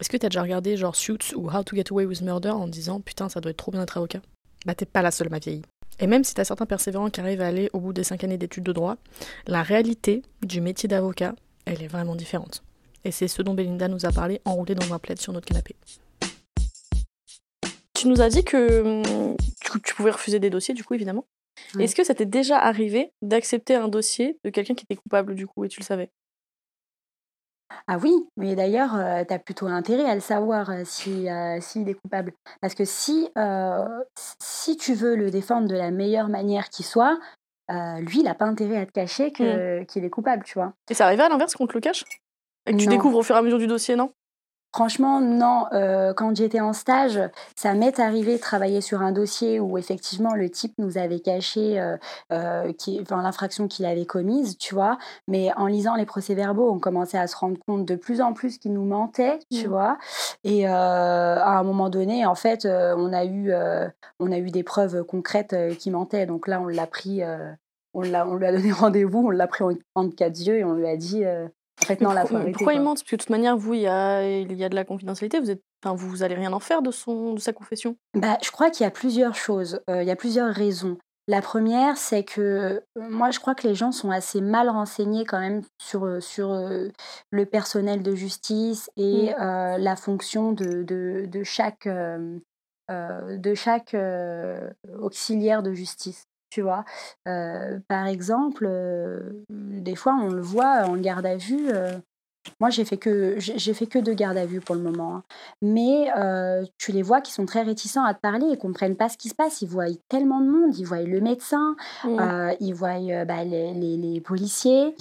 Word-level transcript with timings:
Est-ce 0.00 0.10
que 0.10 0.16
t'as 0.16 0.28
déjà 0.28 0.42
regardé 0.42 0.76
genre 0.76 0.94
Suits 0.94 1.34
ou 1.34 1.50
How 1.50 1.62
to 1.62 1.74
Get 1.74 1.84
Away 1.90 2.04
with 2.04 2.20
Murder 2.20 2.50
en 2.50 2.68
disant 2.68 3.00
putain 3.00 3.28
ça 3.28 3.40
doit 3.40 3.50
être 3.50 3.56
trop 3.56 3.70
bien 3.70 3.80
d'être 3.80 3.96
avocat? 3.96 4.20
Bah 4.66 4.74
t'es 4.74 4.84
pas 4.84 5.02
la 5.02 5.10
seule 5.10 5.30
ma 5.30 5.38
vieille. 5.38 5.62
Et 5.98 6.06
même 6.06 6.24
si 6.24 6.34
t'as 6.34 6.44
certains 6.44 6.66
persévérants 6.66 7.08
qui 7.08 7.20
arrivent 7.20 7.40
à 7.40 7.46
aller 7.46 7.70
au 7.72 7.80
bout 7.80 7.94
des 7.94 8.04
5 8.04 8.22
années 8.24 8.36
d'études 8.36 8.64
de 8.64 8.72
droit, 8.72 8.96
la 9.46 9.62
réalité 9.62 10.22
du 10.42 10.60
métier 10.60 10.88
d'avocat, 10.88 11.34
elle 11.64 11.82
est 11.82 11.86
vraiment 11.86 12.14
différente. 12.14 12.62
Et 13.04 13.10
c'est 13.10 13.28
ce 13.28 13.40
dont 13.40 13.54
Belinda 13.54 13.88
nous 13.88 14.04
a 14.04 14.12
parlé 14.12 14.42
enroulé 14.44 14.74
dans 14.74 14.92
un 14.92 14.98
plaid 14.98 15.18
sur 15.18 15.32
notre 15.32 15.46
canapé. 15.46 15.74
Tu 17.94 18.08
nous 18.08 18.20
as 18.20 18.28
dit 18.28 18.44
que 18.44 18.82
hum, 19.02 19.36
tu, 19.60 19.94
pouvais 19.94 20.10
refuser 20.10 20.38
des 20.38 20.50
dossiers, 20.50 20.74
du 20.74 20.84
coup, 20.84 20.92
évidemment. 20.92 21.24
Est-ce 21.78 21.94
que 21.94 22.04
ça 22.04 22.14
t'est 22.14 22.26
déjà 22.26 22.58
arrivé 22.58 23.12
d'accepter 23.22 23.74
un 23.74 23.88
dossier 23.88 24.38
de 24.44 24.50
quelqu'un 24.50 24.74
qui 24.74 24.84
était 24.84 24.96
coupable, 24.96 25.34
du 25.34 25.46
coup, 25.46 25.64
et 25.64 25.68
tu 25.68 25.80
le 25.80 25.84
savais? 25.84 26.10
Ah 27.88 27.98
oui, 28.02 28.12
mais 28.36 28.54
d'ailleurs, 28.54 28.92
tu 29.26 29.34
as 29.34 29.38
plutôt 29.38 29.66
intérêt 29.66 30.08
à 30.08 30.14
le 30.14 30.20
savoir 30.20 30.70
euh, 30.70 30.82
si, 30.84 31.28
euh, 31.28 31.60
s'il 31.60 31.88
est 31.88 31.94
coupable. 31.94 32.32
Parce 32.60 32.74
que 32.74 32.84
si, 32.84 33.28
euh, 33.36 33.84
si 34.40 34.76
tu 34.76 34.94
veux 34.94 35.14
le 35.16 35.30
défendre 35.30 35.68
de 35.68 35.74
la 35.76 35.90
meilleure 35.90 36.28
manière 36.28 36.68
qui 36.68 36.82
soit, 36.82 37.18
euh, 37.70 38.00
lui, 38.00 38.18
il 38.20 38.24
n'a 38.24 38.34
pas 38.34 38.44
intérêt 38.46 38.78
à 38.78 38.86
te 38.86 38.92
cacher 38.92 39.32
que, 39.32 39.82
qu'il 39.84 40.04
est 40.04 40.10
coupable, 40.10 40.44
tu 40.44 40.54
vois? 40.54 40.72
Et 40.90 40.94
ça 40.94 41.06
arrivait 41.06 41.24
à 41.24 41.28
l'inverse 41.28 41.54
qu'on 41.54 41.66
te 41.66 41.74
le 41.74 41.80
cache? 41.80 42.04
Et 42.66 42.72
que 42.72 42.76
tu 42.76 42.86
Non. 42.86 42.92
découvres 42.96 43.18
au 43.18 43.22
fur 43.22 43.36
et 43.36 43.38
à 43.38 43.42
mesure 43.42 43.58
du 43.58 43.66
dossier, 43.66 43.96
non? 43.96 44.12
Franchement, 44.76 45.22
non. 45.22 45.64
euh, 45.72 46.12
quand 46.12 46.36
j'étais 46.36 46.60
en 46.60 46.74
stage, 46.74 47.18
ça 47.56 47.72
m'est 47.72 47.98
arrivé 47.98 48.34
de 48.36 48.40
travailler 48.42 48.82
sur 48.82 49.00
un 49.00 49.10
dossier 49.10 49.58
où 49.58 49.78
effectivement 49.78 50.34
le 50.34 50.50
type 50.50 50.74
nous 50.76 50.98
avait 50.98 51.20
caché 51.20 51.80
euh, 51.80 51.96
euh, 52.30 52.74
qui, 52.74 53.00
enfin, 53.00 53.22
l'infraction 53.22 53.68
qu'il 53.68 53.86
avait 53.86 54.04
commise, 54.04 54.58
tu 54.58 54.74
vois. 54.74 54.98
Mais 55.28 55.50
en 55.56 55.66
lisant 55.66 55.94
les 55.94 56.04
procès-verbaux, 56.04 56.70
on 56.70 56.78
commençait 56.78 57.16
à 57.16 57.26
se 57.26 57.34
rendre 57.36 57.56
compte 57.66 57.86
de 57.86 57.96
plus 57.96 58.20
en 58.20 58.34
plus 58.34 58.58
qu'il 58.58 58.74
nous 58.74 58.84
mentait, 58.84 59.38
tu 59.50 59.66
Mm. 59.66 59.70
vois. 59.70 59.96
Et 60.44 60.66
à 60.66 61.58
un 61.58 61.62
moment 61.62 61.88
donné, 61.88 62.26
en 62.26 62.34
fait, 62.34 62.66
on, 62.66 63.14
a 63.14 63.24
eu, 63.24 63.54
on 64.20 64.30
a 64.30 64.36
eu 64.36 64.50
des 64.50 64.62
preuves 64.62 65.04
concrètes 65.04 65.56
qu'il 65.78 65.92
mentait. 65.92 66.26
Donc 66.26 66.46
là, 66.46 66.60
on 66.60 66.66
l'a 66.66 66.86
pris, 66.86 67.22
on, 67.94 68.02
l'a, 68.02 68.28
on 68.28 68.34
lui 68.34 68.44
a 68.44 68.52
donné 68.52 68.72
rendez-vous, 68.72 69.28
on 69.28 69.30
l'a 69.30 69.46
pris 69.46 69.64
en, 69.64 69.70
entre 69.94 70.14
quatre 70.14 70.38
yeux 70.38 70.58
et 70.58 70.64
on 70.64 70.74
lui 70.74 70.86
a 70.86 70.98
dit. 70.98 71.24
En 71.82 71.86
fait, 71.86 72.00
non, 72.00 72.12
là, 72.12 72.22
faut 72.22 72.28
pourquoi, 72.28 72.40
arrêter. 72.40 72.52
pourquoi 72.52 72.72
il 72.72 72.76
quoi. 72.76 72.84
ment 72.84 72.90
Parce 72.94 73.02
que 73.02 73.16
de 73.16 73.20
toute 73.20 73.30
manière, 73.30 73.56
vous, 73.56 73.74
il 73.74 73.80
y 73.82 73.86
a, 73.86 74.26
il 74.26 74.52
y 74.54 74.64
a 74.64 74.68
de 74.68 74.74
la 74.74 74.84
confidentialité, 74.84 75.38
vous 75.40 75.50
êtes, 75.50 75.62
enfin, 75.84 75.94
vous 75.94 76.22
allez 76.22 76.34
rien 76.34 76.52
en 76.52 76.60
faire 76.60 76.82
de, 76.82 76.90
son, 76.90 77.34
de 77.34 77.40
sa 77.40 77.52
confession? 77.52 77.96
Bah, 78.14 78.38
je 78.42 78.50
crois 78.50 78.70
qu'il 78.70 78.84
y 78.84 78.86
a 78.86 78.90
plusieurs 78.90 79.34
choses, 79.34 79.80
euh, 79.90 80.02
il 80.02 80.08
y 80.08 80.10
a 80.10 80.16
plusieurs 80.16 80.52
raisons. 80.52 80.96
La 81.28 81.42
première, 81.42 81.96
c'est 81.96 82.22
que 82.22 82.40
euh, 82.40 82.80
moi, 82.94 83.32
je 83.32 83.40
crois 83.40 83.56
que 83.56 83.66
les 83.66 83.74
gens 83.74 83.90
sont 83.90 84.12
assez 84.12 84.40
mal 84.40 84.68
renseignés 84.70 85.24
quand 85.24 85.40
même 85.40 85.62
sur, 85.76 86.04
euh, 86.04 86.20
sur 86.20 86.52
euh, 86.52 86.88
le 87.30 87.46
personnel 87.46 88.02
de 88.02 88.14
justice 88.14 88.90
et 88.96 89.34
euh, 89.34 89.76
la 89.76 89.96
fonction 89.96 90.52
de, 90.52 90.84
de, 90.84 91.26
de 91.26 91.42
chaque, 91.42 91.88
de 91.88 93.54
chaque 93.54 93.96
auxiliaire 95.00 95.64
de 95.64 95.72
justice. 95.72 96.26
Tu 96.56 96.62
vois, 96.62 96.86
Euh, 97.28 97.78
par 97.86 98.06
exemple, 98.06 98.64
euh, 98.66 99.44
des 99.50 99.94
fois, 99.94 100.14
on 100.18 100.30
le 100.30 100.40
voit 100.40 100.86
en 100.86 100.96
garde 100.96 101.26
à 101.26 101.36
vue. 101.36 101.68
euh, 101.68 101.92
moi, 102.60 102.70
j'ai 102.70 102.86
fait 102.86 102.96
que 102.96 103.34
j'ai 103.38 103.74
fait 103.74 103.86
que 103.86 103.98
deux 103.98 104.14
gardes 104.14 104.38
à 104.38 104.46
vue 104.46 104.60
pour 104.60 104.74
le 104.74 104.80
moment. 104.80 105.16
hein. 105.16 105.22
Mais 105.60 106.06
tu 106.78 106.92
les 106.92 107.02
vois 107.02 107.20
qui 107.20 107.30
sont 107.32 107.44
très 107.44 107.60
réticents 107.62 108.04
à 108.04 108.14
te 108.14 108.20
parler 108.20 108.46
et 108.50 108.56
comprennent 108.56 108.96
pas 108.96 109.10
ce 109.10 109.18
qui 109.18 109.28
se 109.28 109.34
passe. 109.34 109.60
Ils 109.60 109.68
voient 109.68 109.84
tellement 110.08 110.40
de 110.40 110.48
monde. 110.48 110.78
Ils 110.78 110.84
voient 110.86 111.02
le 111.02 111.20
médecin, 111.20 111.76
Mm. 112.04 112.20
euh, 112.20 112.54
ils 112.60 112.72
voient 112.72 113.24
bah, 113.26 113.44
les, 113.44 113.74
les- 113.74 113.98
les 113.98 114.20
policiers. 114.22 114.94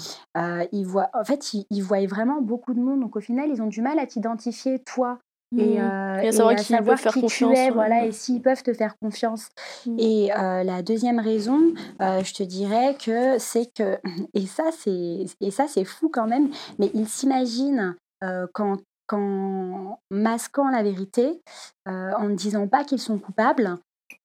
ils 0.73 0.85
voient, 0.85 1.09
en 1.13 1.23
fait, 1.23 1.53
ils, 1.53 1.65
ils 1.69 1.83
voient 1.83 2.05
vraiment 2.05 2.41
beaucoup 2.41 2.73
de 2.73 2.81
monde. 2.81 2.99
Donc 2.99 3.15
au 3.15 3.21
final, 3.21 3.49
ils 3.49 3.61
ont 3.61 3.67
du 3.67 3.81
mal 3.81 3.97
à 3.97 4.05
t'identifier 4.05 4.79
toi 4.79 5.19
et, 5.57 5.79
Mm. 5.79 5.81
euh, 5.81 6.19
Et 6.21 6.27
à 6.27 6.31
savoir 6.31 6.55
qui 6.55 6.61
ils 6.61 6.65
savoir 6.65 6.95
peuvent 6.95 7.03
faire 7.03 7.13
qui 7.13 7.21
confiance, 7.21 7.53
tu 7.53 7.57
es, 7.59 7.65
ouais. 7.65 7.71
voilà, 7.71 8.05
et 8.05 8.11
s'ils 8.11 8.41
peuvent 8.41 8.63
te 8.63 8.73
faire 8.73 8.95
confiance. 8.99 9.49
Mm. 9.85 9.95
Et 9.99 10.31
euh, 10.33 10.63
la 10.63 10.81
deuxième 10.81 11.19
raison, 11.19 11.73
euh, 12.01 12.23
je 12.23 12.33
te 12.33 12.43
dirais 12.43 12.95
que 13.03 13.38
c'est 13.39 13.71
que, 13.73 13.97
et 14.33 14.45
ça 14.45 14.71
c'est, 14.71 15.25
et 15.41 15.51
ça 15.51 15.67
c'est 15.67 15.85
fou 15.85 16.09
quand 16.09 16.27
même, 16.27 16.49
mais 16.79 16.89
ils 16.94 17.07
s'imaginent 17.07 17.95
euh, 18.23 18.47
qu'en, 18.53 18.77
qu'en 19.07 19.99
masquant 20.11 20.69
la 20.69 20.83
vérité, 20.83 21.41
en 21.85 22.27
ne 22.29 22.35
disant 22.35 22.67
pas 22.67 22.83
qu'ils 22.83 22.99
sont 22.99 23.17
coupables, 23.19 23.77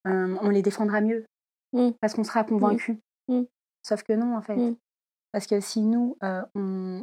on 0.05 0.49
les 0.51 0.63
défendra 0.63 1.01
mieux, 1.01 1.25
Mm. 1.73 1.91
parce 2.01 2.15
qu'on 2.15 2.25
sera 2.25 2.43
convaincu. 2.45 2.99
Sauf 3.87 4.03
que 4.03 4.13
non 4.13 4.37
en 4.37 4.43
fait. 4.43 4.57
Parce 5.33 5.47
que 5.47 5.61
si 5.61 5.83
nous, 5.83 6.17
on, 6.23 6.51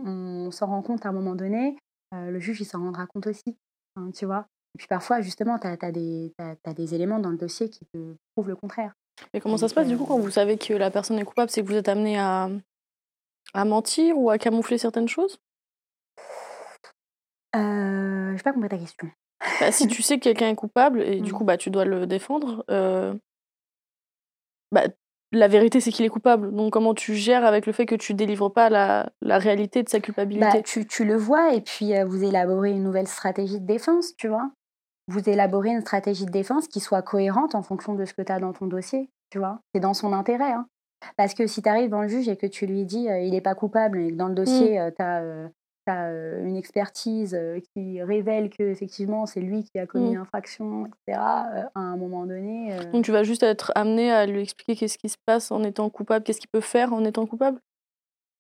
on 0.06 0.52
s'en 0.52 0.68
rend 0.68 0.82
compte 0.82 1.06
à 1.06 1.10
un 1.10 1.14
moment 1.14 1.36
donné, 1.36 1.78
euh, 2.14 2.30
le 2.32 2.40
juge 2.40 2.60
il 2.62 2.66
s'en 2.66 2.80
rendra 2.80 3.06
compte 3.08 3.28
aussi, 3.28 3.56
hein, 3.98 4.12
tu 4.16 4.26
vois? 4.26 4.48
Et 4.76 4.78
puis 4.78 4.88
parfois, 4.88 5.22
justement, 5.22 5.58
tu 5.60 5.68
as, 5.68 5.92
des, 5.92 6.34
t'as- 6.38 6.56
t'as 6.64 6.74
des 6.74 6.94
éléments 6.94 7.20
dans 7.20 7.32
le 7.32 7.38
dossier 7.38 7.70
qui 7.70 7.86
te 7.86 8.16
prouvent 8.36 8.48
le 8.48 8.56
contraire. 8.56 8.94
Et 9.34 9.42
comment 9.42 9.58
ça 9.58 9.68
se 9.68 9.74
passe 9.74 9.88
du 9.88 9.98
coup 9.98 10.06
quand 10.06 10.20
vous 10.20 10.30
savez 10.30 10.58
que 10.58 10.74
la 10.74 10.92
personne 10.92 11.18
est 11.18 11.26
coupable 11.26 11.50
C'est 11.50 11.64
que 11.64 11.68
vous 11.68 11.76
êtes 11.76 11.90
amené 11.90 12.18
à, 12.20 12.50
à 13.54 13.66
mentir 13.66 14.18
ou 14.18 14.30
à 14.30 14.38
camoufler 14.38 14.78
certaines 14.78 15.08
choses? 15.08 15.40
Euh, 17.56 18.32
je 18.34 18.38
sais 18.38 18.44
pas 18.44 18.54
compris 18.54 18.70
ta 18.70 18.78
question. 18.78 19.10
Bah, 19.60 19.72
Si 19.72 19.88
tu 19.88 20.02
sais 20.04 20.18
que 20.18 20.24
quelqu'un 20.24 20.50
est 20.50 20.56
coupable 20.56 21.02
et 21.02 21.22
du 21.22 21.34
coup 21.34 21.44
bah, 21.44 21.58
tu 21.58 21.70
dois 21.72 21.86
le 21.86 22.06
défendre, 22.06 22.64
euh, 22.70 23.16
bah, 24.72 24.88
la 25.32 25.48
vérité 25.48 25.80
c'est 25.82 25.92
qu'il 25.92 26.06
est 26.06 26.10
coupable. 26.10 26.54
Donc 26.56 26.72
comment 26.74 26.94
tu 26.94 27.16
gères 27.16 27.46
avec 27.46 27.66
le 27.66 27.74
fait 27.74 27.86
que 27.86 27.96
tu 27.96 28.14
délivres 28.14 28.52
pas 28.52 28.70
la, 28.70 29.10
la 29.22 29.38
réalité 29.38 29.84
de 29.84 29.90
sa 29.90 30.00
culpabilité? 30.00 30.46
Bah, 30.58 30.62
tu, 30.64 30.86
tu 30.86 31.04
le 31.06 31.16
vois 31.16 31.54
et 31.54 31.62
puis 31.62 31.96
euh, 31.96 32.06
vous 32.06 32.24
élaborez 32.24 32.72
une 32.72 32.84
nouvelle 32.84 33.08
stratégie 33.08 33.60
de 33.60 33.66
défense, 33.66 34.16
tu 34.18 34.28
vois. 34.28 34.52
Vous 35.10 35.30
élaborez 35.30 35.70
une 35.70 35.82
stratégie 35.82 36.26
de 36.26 36.32
défense 36.32 36.68
qui 36.68 36.80
soit 36.80 37.02
cohérente 37.02 37.56
en 37.56 37.64
fonction 37.64 37.94
de 37.94 38.06
ce 38.06 38.14
que 38.14 38.22
tu 38.22 38.32
as 38.32 38.40
dans 38.40 38.52
ton 38.54 38.68
dossier, 38.68 39.10
tu 39.30 39.38
vois. 39.40 39.60
C'est 39.74 39.80
dans 39.82 39.94
son 39.94 40.12
intérêt. 40.14 40.52
hein. 40.52 40.68
Parce 41.16 41.34
que 41.34 41.46
si 41.48 41.62
tu 41.62 41.70
arrives 41.70 41.90
dans 41.90 42.02
le 42.02 42.08
juge 42.08 42.28
et 42.28 42.38
que 42.38 42.48
tu 42.48 42.66
lui 42.66 42.84
dis 42.86 43.08
euh, 43.10 43.20
il 43.20 43.32
n'est 43.32 43.42
pas 43.42 43.56
coupable 43.56 44.00
et 44.00 44.12
que 44.12 44.16
dans 44.16 44.28
le 44.28 44.36
dossier 44.36 44.80
tu 44.98 45.02
as, 45.04 45.50
une 45.88 46.56
expertise 46.56 47.34
euh, 47.34 47.60
qui 47.74 48.02
révèle 48.04 48.50
que 48.50 48.64
effectivement 48.64 49.26
c'est 49.26 49.40
lui 49.42 49.64
qui 49.64 49.80
a 49.80 49.86
commis 49.86 50.12
Mm. 50.12 50.16
l'infraction, 50.20 50.86
etc., 50.86 51.20
euh, 51.56 51.64
à 51.76 51.80
un 51.80 51.98
moment 51.98 52.26
donné. 52.26 52.74
euh, 52.74 52.92
Donc 52.92 53.06
tu 53.06 53.12
vas 53.12 53.24
juste 53.24 53.44
être 53.44 53.72
amené 53.76 54.12
à 54.12 54.26
lui 54.26 54.42
expliquer 54.42 54.76
qu'est-ce 54.76 54.98
qui 54.98 55.10
se 55.10 55.18
passe 55.26 55.52
en 55.52 55.64
étant 55.64 55.90
coupable, 55.90 56.24
qu'est-ce 56.24 56.40
qu'il 56.40 56.50
peut 56.50 56.62
faire 56.62 56.94
en 56.94 57.04
étant 57.06 57.26
coupable? 57.26 57.60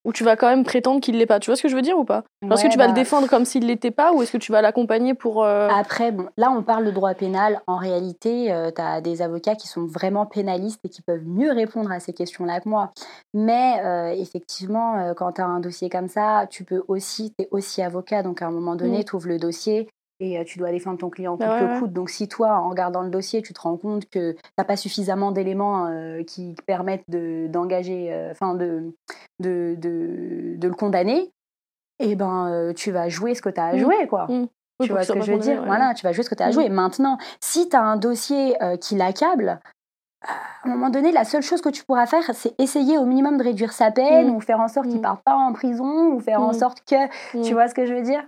Ou 0.06 0.14
tu 0.14 0.24
vas 0.24 0.36
quand 0.38 0.48
même 0.48 0.64
prétendre 0.64 1.02
qu'il 1.02 1.18
l'est 1.18 1.26
pas 1.26 1.40
Tu 1.40 1.50
vois 1.50 1.58
ce 1.58 1.62
que 1.64 1.68
je 1.68 1.76
veux 1.76 1.82
dire 1.82 1.98
ou 1.98 2.06
pas? 2.06 2.24
Est-ce 2.42 2.62
que 2.62 2.68
ouais, 2.68 2.70
tu 2.70 2.78
vas 2.78 2.86
le 2.86 2.92
bah, 2.94 2.96
défendre 3.00 3.28
comme 3.28 3.44
s'il 3.44 3.66
l'était 3.68 3.92
pas 3.92 4.14
ou 4.14 4.22
est-ce 4.22 4.32
que 4.32 4.38
tu 4.38 4.52
vas 4.54 4.62
l'accompagner 4.62 5.14
pour... 5.14 5.44
euh, 5.44 5.68
Après, 5.70 6.12
bon, 6.14 6.28
là, 6.38 6.50
on 6.50 6.64
parle 6.64 6.86
de 6.86 6.92
droit 6.92 7.14
pénal. 7.14 7.62
En 7.68 7.76
réalité, 7.78 8.54
tu 8.76 8.82
as 8.82 9.02
des 9.02 9.22
avocats 9.22 9.56
qui 9.56 9.68
sont 9.68 9.86
vraiment 9.86 10.26
pénalistes 10.26 10.80
et 10.86 10.90
qui 10.90 11.02
peuvent 11.02 11.26
mieux 11.26 11.52
répondre 11.52 11.92
à 11.92 12.00
ces 12.00 12.14
questions-là 12.14 12.62
que 12.62 12.70
moi. 12.70 12.92
Mais 13.34 13.82
euh, 13.84 14.14
effectivement, 14.18 14.98
euh, 14.98 15.14
quand 15.14 15.34
tu 15.34 15.42
as 15.42 15.46
un 15.46 15.60
dossier 15.60 15.90
comme 15.90 16.08
ça, 16.08 16.48
tu 16.50 16.64
peux 16.64 16.84
aussi, 16.88 17.34
tu 17.38 17.44
es 17.46 17.48
aussi 17.52 17.82
avocat. 17.82 18.24
Donc, 18.24 18.42
à 18.42 18.48
un 18.48 18.52
moment 18.52 18.76
donné, 18.76 19.00
Mm. 19.00 19.04
tu 19.04 19.16
ouvres 19.16 19.28
le 19.28 19.38
dossier 19.40 19.90
et 20.20 20.44
tu 20.46 20.58
dois 20.58 20.72
défendre 20.72 20.98
ton 20.98 21.10
client 21.10 21.38
coûte 21.38 21.46
que 21.46 21.64
ouais, 21.66 21.72
ouais. 21.72 21.80
coûte. 21.80 21.94
Donc, 21.94 22.10
si 22.10 22.28
toi, 22.28 22.58
en 22.60 22.70
regardant 22.70 23.02
le 23.04 23.10
dossier, 23.10 23.42
tu 23.42 23.54
te 23.54 23.62
rends 23.62 23.78
compte 23.78 24.10
que 24.10 24.32
tu 24.34 24.40
n'as 24.58 24.64
pas 24.64 24.76
suffisamment 24.76 25.32
d'éléments 25.32 25.88
euh, 25.88 26.24
qui 26.24 26.56
te 26.56 26.62
permettent 26.64 27.04
de- 27.10 27.48
d'engager, 27.48 28.12
euh, 28.12 28.32
enfin, 28.32 28.56
de, 28.56 28.94
de, 29.40 29.76
de, 29.78 30.56
de 30.58 30.68
le 30.68 30.74
condamner, 30.74 31.32
et 32.00 32.16
ben, 32.16 32.48
euh, 32.52 32.74
tu 32.74 32.92
vas 32.92 33.10
jouer 33.10 33.36
ce 33.36 33.42
que 33.42 33.50
tu 33.50 33.60
as 33.60 33.66
à 33.68 33.74
Mm. 33.76 33.80
jouer, 33.80 34.08
quoi. 34.08 34.26
Mm. 34.28 34.48
Oui, 34.80 34.86
Tu 34.88 34.92
vois 34.94 35.04
ce 35.04 35.12
que 35.12 35.22
je 35.22 35.32
veux 35.32 35.40
dire? 35.40 35.60
ouais. 35.62 35.66
Voilà, 35.66 35.94
tu 35.96 36.04
vas 36.04 36.12
jouer 36.12 36.24
ce 36.24 36.30
que 36.30 36.36
tu 36.36 36.44
as 36.44 36.48
à 36.48 36.50
Mm. 36.50 36.54
jouer. 36.54 36.70
Maintenant, 36.70 37.18
si 37.40 37.68
tu 37.70 37.76
as 37.76 37.82
un 37.84 37.98
dossier 37.98 38.56
qui 38.82 38.96
l'accable, 38.96 39.60
à 40.24 40.34
un 40.66 40.70
moment 40.70 40.90
donné, 40.90 41.12
la 41.12 41.24
seule 41.24 41.42
chose 41.44 41.62
que 41.62 41.70
tu 41.70 41.84
pourras 41.86 42.06
faire, 42.08 42.24
c'est 42.34 42.54
essayer 42.60 42.98
au 42.98 43.06
minimum 43.06 43.38
de 43.38 43.44
réduire 43.44 43.72
sa 43.72 43.92
peine 43.92 44.30
ou 44.32 44.40
faire 44.40 44.60
en 44.60 44.68
sorte 44.68 44.88
qu'il 44.88 44.98
Mm. 45.00 45.04
parte 45.04 45.22
pas 45.24 45.36
en 45.36 45.54
prison 45.54 46.14
ou 46.14 46.20
faire 46.20 46.42
en 46.42 46.54
sorte 46.54 46.82
que. 46.86 47.42
Tu 47.48 47.54
vois 47.54 47.68
ce 47.68 47.74
que 47.76 47.86
je 47.86 47.94
veux 47.94 48.02
dire? 48.02 48.28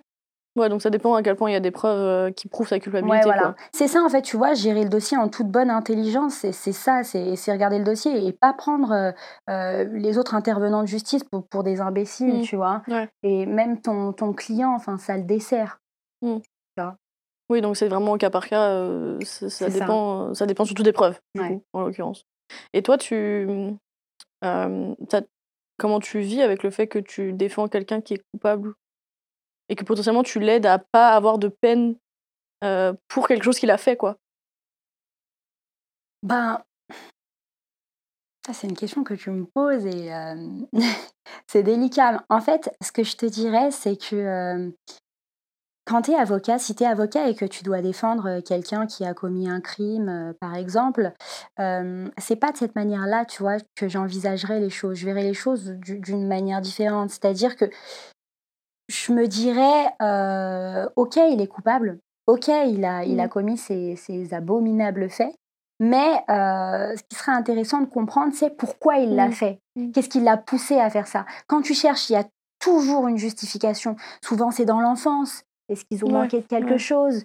Ouais, 0.60 0.68
donc 0.68 0.82
ça 0.82 0.90
dépend 0.90 1.16
à 1.16 1.24
quel 1.24 1.38
point 1.38 1.50
il 1.50 1.54
y 1.54 1.56
a 1.56 1.62
des 1.62 1.72
preuves 1.72 1.98
euh, 1.98 2.32
qui 2.32 2.50
prouvent 2.50 2.68
sa 2.68 2.80
culpabilité. 2.80 3.16
Ouais, 3.16 3.24
voilà. 3.24 3.56
C'est 3.72 3.88
ça, 3.88 4.04
en 4.04 4.10
fait, 4.10 4.22
tu 4.22 4.36
vois, 4.36 4.54
gérer 4.54 4.84
le 4.84 4.90
dossier 4.90 5.16
en 5.18 5.30
toute 5.30 5.48
bonne 5.48 5.70
intelligence, 5.70 6.46
c'est 6.52 6.74
ça, 6.74 7.04
c'est 7.04 7.34
regarder 7.52 7.78
le 7.78 7.86
dossier 7.86 8.28
et 8.28 8.34
pas 8.34 8.52
prendre 8.52 8.92
euh, 8.92 9.12
euh, 9.50 9.86
les 9.94 10.18
autres 10.18 10.36
intervenants 10.36 10.82
de 10.82 10.88
justice 10.88 11.24
pour, 11.24 11.48
pour 11.48 11.64
des 11.64 11.80
imbéciles, 11.80 12.40
Mm. 12.40 12.42
tu 12.42 12.58
vois. 12.58 12.82
Ouais. 12.90 13.08
Et 13.24 13.46
même 13.46 13.80
ton, 13.80 14.12
ton 14.12 14.34
client, 14.34 14.74
enfin, 14.76 14.98
ça 14.98 15.16
le 15.16 15.24
dessert. 15.24 15.80
Oui, 16.22 17.62
donc 17.62 17.78
c'est 17.78 17.88
vraiment 17.88 18.12
au 18.12 18.18
cas 18.18 18.30
par 18.30 18.46
cas, 18.46 18.70
euh, 18.72 19.18
ça, 19.22 19.70
dépend, 19.70 20.28
euh, 20.30 20.34
ça 20.34 20.46
dépend 20.46 20.66
surtout 20.66 20.84
des 20.84 20.92
preuves, 20.92 21.20
du 21.36 21.42
Ouais. 21.42 21.48
coup, 21.48 21.64
en 21.72 21.82
l'occurrence. 21.84 22.26
Et 22.74 22.84
toi, 22.84 22.98
tu, 22.98 23.48
comment 24.42 26.00
tu 26.02 26.20
vis 26.20 26.42
avec 26.42 26.64
le 26.64 26.70
fait 26.70 26.88
que 26.88 27.00
tu 27.00 27.32
défends 27.32 27.70
quelqu'un 27.70 28.02
qui 28.02 28.16
est 28.16 28.22
coupable? 28.34 28.74
Et 29.70 29.76
que 29.76 29.84
potentiellement 29.84 30.24
tu 30.24 30.40
l'aides 30.40 30.66
à 30.66 30.80
pas 30.80 31.10
avoir 31.10 31.38
de 31.38 31.48
peine 31.48 31.96
euh, 32.64 32.94
pour 33.08 33.28
quelque 33.28 33.44
chose 33.44 33.60
qu'il 33.60 33.72
a 33.72 33.78
fait, 33.78 33.96
quoi 33.96 34.18
Ben, 36.24 36.62
c'est 38.52 38.68
une 38.68 38.76
question 38.76 39.04
que 39.04 39.14
tu 39.14 39.30
me 39.30 39.46
poses 39.46 39.86
et 39.86 40.14
euh, 40.14 40.36
c'est 41.48 41.64
délicat. 41.64 42.26
En 42.30 42.42
fait, 42.42 42.76
ce 42.82 42.92
que 42.92 43.04
je 43.04 43.16
te 43.16 43.26
dirais, 43.26 43.72
c'est 43.72 43.96
que 43.96 44.16
euh, 44.16 44.70
quand 45.86 46.02
tu 46.04 46.12
es 46.12 46.16
avocat, 46.16 46.60
si 46.60 46.76
tu 46.76 46.84
es 46.84 46.88
avocat 46.88 47.30
et 47.30 47.36
que 47.36 47.46
tu 47.46 47.64
dois 47.64 47.82
défendre 47.82 48.42
quelqu'un 48.42 48.86
qui 48.88 49.06
a 49.06 49.14
commis 49.14 49.50
un 49.50 49.62
crime, 49.62 50.36
par 50.40 50.56
exemple, 50.56 51.14
c'est 51.58 52.36
pas 52.36 52.52
de 52.52 52.58
cette 52.58 52.76
manière-là, 52.76 53.26
tu 53.26 53.42
vois, 53.42 53.58
que 53.76 53.88
j'envisagerais 53.88 54.60
les 54.60 54.70
choses. 54.70 54.98
Je 54.98 55.06
verrais 55.08 55.24
les 55.24 55.34
choses 55.34 55.72
d'une 55.80 56.28
manière 56.28 56.62
différente. 56.62 57.10
C'est-à-dire 57.10 57.56
que 57.56 57.66
je 58.90 59.14
me 59.14 59.28
dirais, 59.28 59.86
ok, 60.96 61.16
il 61.16 61.42
est 61.42 61.48
coupable, 61.48 62.00
ok, 62.28 62.48
il 62.48 62.84
a, 62.84 63.06
il 63.06 63.20
a 63.20 63.28
mmh. 63.28 63.30
commis 63.30 63.58
ces, 63.58 63.96
ces, 63.96 64.34
abominables 64.34 65.10
faits, 65.10 65.34
mais 65.80 66.24
ce 66.28 67.04
qui 67.10 67.16
serait 67.16 67.32
intéressant 67.32 67.82
de 67.82 67.86
comprendre, 67.86 68.34
c'est 68.34 68.58
pourquoi 68.58 68.98
il 68.98 69.16
l'a 69.16 69.28
mmh. 69.28 69.34
fait. 69.34 69.60
Mmh. 69.76 69.92
Qu'est-ce 69.92 70.10
qui 70.10 70.20
l'a 70.20 70.38
poussé 70.38 70.80
à 70.80 70.90
faire 70.90 71.08
ça? 71.08 71.26
Quand 71.48 71.62
tu 71.62 71.74
cherches, 71.74 72.10
il 72.10 72.14
y 72.14 72.18
a 72.18 72.26
toujours 72.60 73.08
une 73.08 73.18
justification. 73.18 73.96
Souvent, 74.22 74.52
c'est 74.52 74.66
dans 74.66 74.82
l'enfance. 74.82 75.44
Est-ce 75.70 75.86
qu'ils 75.86 76.04
ont 76.04 76.12
manqué 76.12 76.42
de 76.42 76.48
quelque 76.48 76.78
chose? 76.78 77.24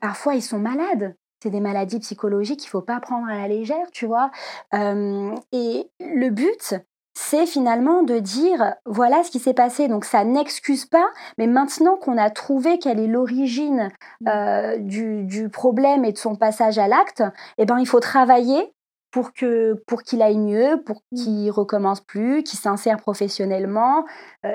Parfois, 0.00 0.34
ils 0.34 0.42
sont 0.42 0.58
malades. 0.58 1.14
C'est 1.42 1.50
des 1.50 1.60
maladies 1.60 2.00
psychologiques 2.00 2.60
qu'il 2.60 2.68
ne 2.68 2.70
faut 2.70 2.82
pas 2.82 3.00
prendre 3.00 3.28
à 3.28 3.36
la 3.36 3.48
légère, 3.48 3.90
tu 3.92 4.06
vois. 4.06 4.30
et 4.72 5.90
le 6.00 6.28
but, 6.30 6.74
c'est 7.22 7.44
finalement 7.44 8.02
de 8.02 8.18
dire 8.18 8.74
voilà 8.86 9.22
ce 9.22 9.30
qui 9.30 9.38
s'est 9.38 9.54
passé. 9.54 9.88
Donc 9.88 10.06
ça 10.06 10.24
n'excuse 10.24 10.86
pas, 10.86 11.06
mais 11.36 11.46
maintenant 11.46 11.96
qu'on 11.96 12.16
a 12.16 12.30
trouvé 12.30 12.78
quelle 12.78 12.98
est 12.98 13.06
l'origine 13.06 13.90
mmh. 14.22 14.78
du, 14.78 15.48
problème 15.50 16.04
et 16.04 16.12
de 16.12 16.18
son 16.18 16.34
passage 16.34 16.78
à 16.78 16.88
l'acte, 16.88 17.22
eh 17.58 17.66
ben, 17.66 17.78
il 17.78 17.86
faut 17.86 18.00
travailler 18.00 18.72
pour 19.10 19.34
que 19.34 19.74
pour 19.86 20.02
qu'il 20.02 20.22
aille 20.22 20.38
mieux, 20.38 20.82
pour 20.82 21.02
mmh. 21.12 21.16
qu'il 21.16 21.50
recommence 21.50 22.00
plus, 22.00 22.42
qu'il 22.42 22.58
s'insère 22.58 22.96
professionnellement. 22.96 24.06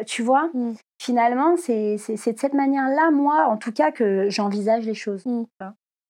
tu 0.08 0.24
vois, 0.24 0.50
mmh. 0.54 0.74
finalement, 1.00 1.56
c'est 1.58 1.98
de 1.98 2.18
cette 2.18 2.54
manière-là, 2.54 3.12
moi, 3.12 3.46
en 3.48 3.58
tout 3.58 3.72
cas, 3.74 3.92
que 3.92 4.28
j'envisage 4.30 4.86
les 4.86 4.96
choses. 4.96 5.24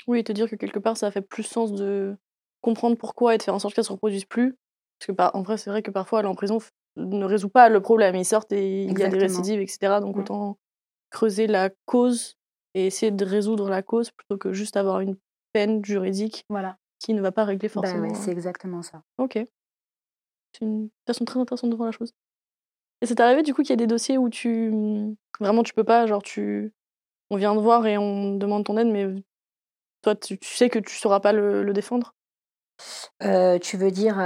Oui, 0.07 0.23
te 0.23 0.31
dire 0.31 0.49
que 0.49 0.55
quelque 0.55 0.79
part, 0.79 0.95
ça 0.95 1.11
fait 1.11 1.21
plus 1.21 1.43
sens 1.43 1.73
de 1.73 2.15
comprendre 2.61 2.95
pourquoi 2.95 3.35
et 3.35 3.37
de 3.37 3.43
faire 3.43 3.55
en 3.55 3.59
sorte 3.59 3.75
qu'elle 3.75 3.83
ne 3.83 3.87
se 3.87 3.91
reproduise 3.91 4.25
plus 4.25 4.55
parce 4.99 5.07
que, 5.07 5.37
en 5.37 5.41
vrai, 5.41 5.57
c'est 5.57 5.69
vrai 5.69 5.81
que 5.81 5.91
parfois, 5.91 6.19
aller 6.19 6.27
en 6.27 6.35
prison 6.35 6.59
ne 6.97 7.25
résout 7.25 7.49
pas 7.49 7.69
le 7.69 7.81
problème. 7.81 8.15
Ils 8.15 8.25
sortent 8.25 8.51
et 8.51 8.83
il 8.83 8.97
y 8.97 9.03
a 9.03 9.09
des 9.09 9.17
récidives, 9.17 9.59
etc. 9.59 9.99
Donc, 9.99 10.15
mmh. 10.15 10.19
autant 10.19 10.57
creuser 11.09 11.47
la 11.47 11.69
cause 11.85 12.37
et 12.73 12.87
essayer 12.87 13.11
de 13.11 13.25
résoudre 13.25 13.69
la 13.69 13.81
cause 13.81 14.11
plutôt 14.11 14.37
que 14.37 14.53
juste 14.53 14.77
avoir 14.77 14.99
une 14.99 15.15
peine 15.53 15.83
juridique 15.83 16.45
voilà. 16.49 16.77
qui 16.99 17.13
ne 17.13 17.21
va 17.21 17.31
pas 17.31 17.45
régler 17.45 17.69
bah 17.69 17.73
forcément. 17.73 18.13
c'est 18.13 18.31
exactement 18.31 18.81
ça. 18.81 19.01
Ok. 19.17 19.33
C'est 20.53 20.65
une 20.65 20.89
façon 21.05 21.25
très 21.25 21.39
intéressante 21.39 21.69
de 21.69 21.75
voir 21.75 21.87
la 21.87 21.91
chose. 21.91 22.13
Et 23.01 23.05
c'est 23.05 23.19
arrivé 23.19 23.43
du 23.43 23.53
coup 23.53 23.61
qu'il 23.61 23.71
y 23.71 23.73
a 23.73 23.77
des 23.77 23.87
dossiers 23.87 24.17
où 24.17 24.29
tu. 24.29 24.71
Mmh, 24.71 25.15
vraiment, 25.39 25.63
tu 25.63 25.73
peux 25.73 25.83
pas, 25.83 26.05
genre, 26.05 26.23
tu. 26.23 26.73
On 27.29 27.37
vient 27.37 27.55
de 27.55 27.59
voir 27.59 27.85
et 27.87 27.97
on 27.97 28.35
demande 28.35 28.65
ton 28.65 28.77
aide, 28.77 28.87
mais 28.87 29.07
toi, 30.01 30.15
tu, 30.15 30.37
sais 30.41 30.69
que 30.69 30.79
tu 30.79 30.95
sauras 30.95 31.19
pas 31.19 31.33
le 31.33 31.73
défendre? 31.73 32.13
Tu 33.61 33.77
veux 33.77 33.91
dire, 33.91 34.17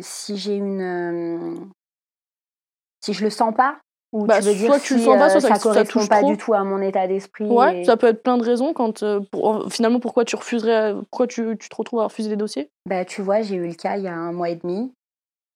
si 0.00 0.36
j'ai 0.36 0.56
une, 0.56 1.70
si 3.04 3.12
je 3.12 3.24
le 3.24 3.30
sens 3.30 3.54
pas? 3.54 3.78
Ou 4.12 4.24
bah, 4.24 4.38
tu 4.38 4.44
veux 4.44 4.54
dire 4.54 4.66
soit 4.72 4.80
tu 4.80 4.94
le 4.94 5.00
sens 5.00 5.18
pas, 5.18 5.30
soit 5.30 5.40
ça 5.40 5.58
correspond 5.58 6.06
pas 6.06 6.22
du 6.22 6.36
tout 6.36 6.54
à 6.54 6.62
mon 6.62 6.80
état 6.80 7.06
d'esprit 7.06 7.44
Ouais, 7.48 7.84
ça 7.84 7.96
peut 7.96 8.06
être 8.06 8.22
plein 8.22 8.38
de 8.38 8.44
raisons 8.44 8.72
quand, 8.72 9.04
finalement, 9.68 10.00
pourquoi 10.00 10.24
tu 10.24 10.36
refuserais, 10.36 10.94
pourquoi 11.10 11.26
tu 11.26 11.56
tu 11.58 11.68
te 11.68 11.76
retrouves 11.76 12.00
à 12.00 12.04
refuser 12.04 12.28
des 12.28 12.36
dossiers? 12.36 12.70
Bah, 12.86 13.04
tu 13.04 13.22
vois, 13.22 13.42
j'ai 13.42 13.56
eu 13.56 13.66
le 13.66 13.74
cas 13.74 13.96
il 13.96 14.04
y 14.04 14.08
a 14.08 14.14
un 14.14 14.32
mois 14.32 14.50
et 14.50 14.56
demi, 14.56 14.92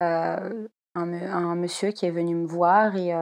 un 0.00 0.68
un 0.96 1.54
monsieur 1.54 1.92
qui 1.92 2.06
est 2.06 2.10
venu 2.10 2.34
me 2.34 2.46
voir 2.46 2.96
et 2.96 3.12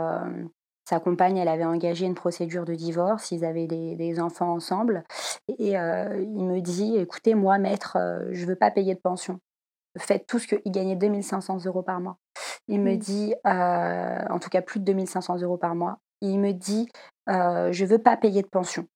sa 0.89 1.01
compagne, 1.01 1.37
elle 1.37 1.49
avait 1.49 1.67
engagé 1.67 2.07
une 2.07 2.15
procédure 2.15 2.65
de 2.65 2.75
divorce, 2.75 3.31
ils 3.31 3.45
avaient 3.45 3.67
des, 3.67 4.21
enfants 4.21 4.55
ensemble. 4.55 5.05
Et 5.59 5.79
euh, 5.79 6.19
il 6.19 6.47
me 6.47 6.61
dit, 6.61 6.97
écoutez, 6.97 7.35
moi, 7.35 7.59
maître, 7.59 7.99
euh, 8.01 8.27
je 8.33 8.45
ne 8.45 8.49
veux 8.49 8.57
pas 8.57 8.71
payer 8.71 8.95
de 8.95 8.99
pension. 8.99 9.39
Faites 9.99 10.27
tout 10.27 10.39
ce 10.39 10.47
qu'il 10.47 10.73
gagnait 10.73 10.97
2500 10.97 11.67
euros 11.67 11.83
par 11.83 12.01
mois. 12.01 12.17
Il 12.69 12.81
me 12.81 12.95
mmh. 12.95 12.97
dit, 12.97 13.35
euh, 13.47 14.25
en 14.31 14.39
tout 14.39 14.49
cas 14.49 14.63
plus 14.63 14.81
de 14.81 14.87
2500 14.87 15.43
euros 15.43 15.59
par 15.59 15.75
mois, 15.75 15.99
il 16.23 16.41
me 16.41 16.53
dit, 16.53 16.89
je 17.27 17.85
ne 17.85 17.87
veux 17.87 17.99
pas 17.99 18.17
payer 18.17 18.41
de 18.41 18.49
pension. 18.49 18.87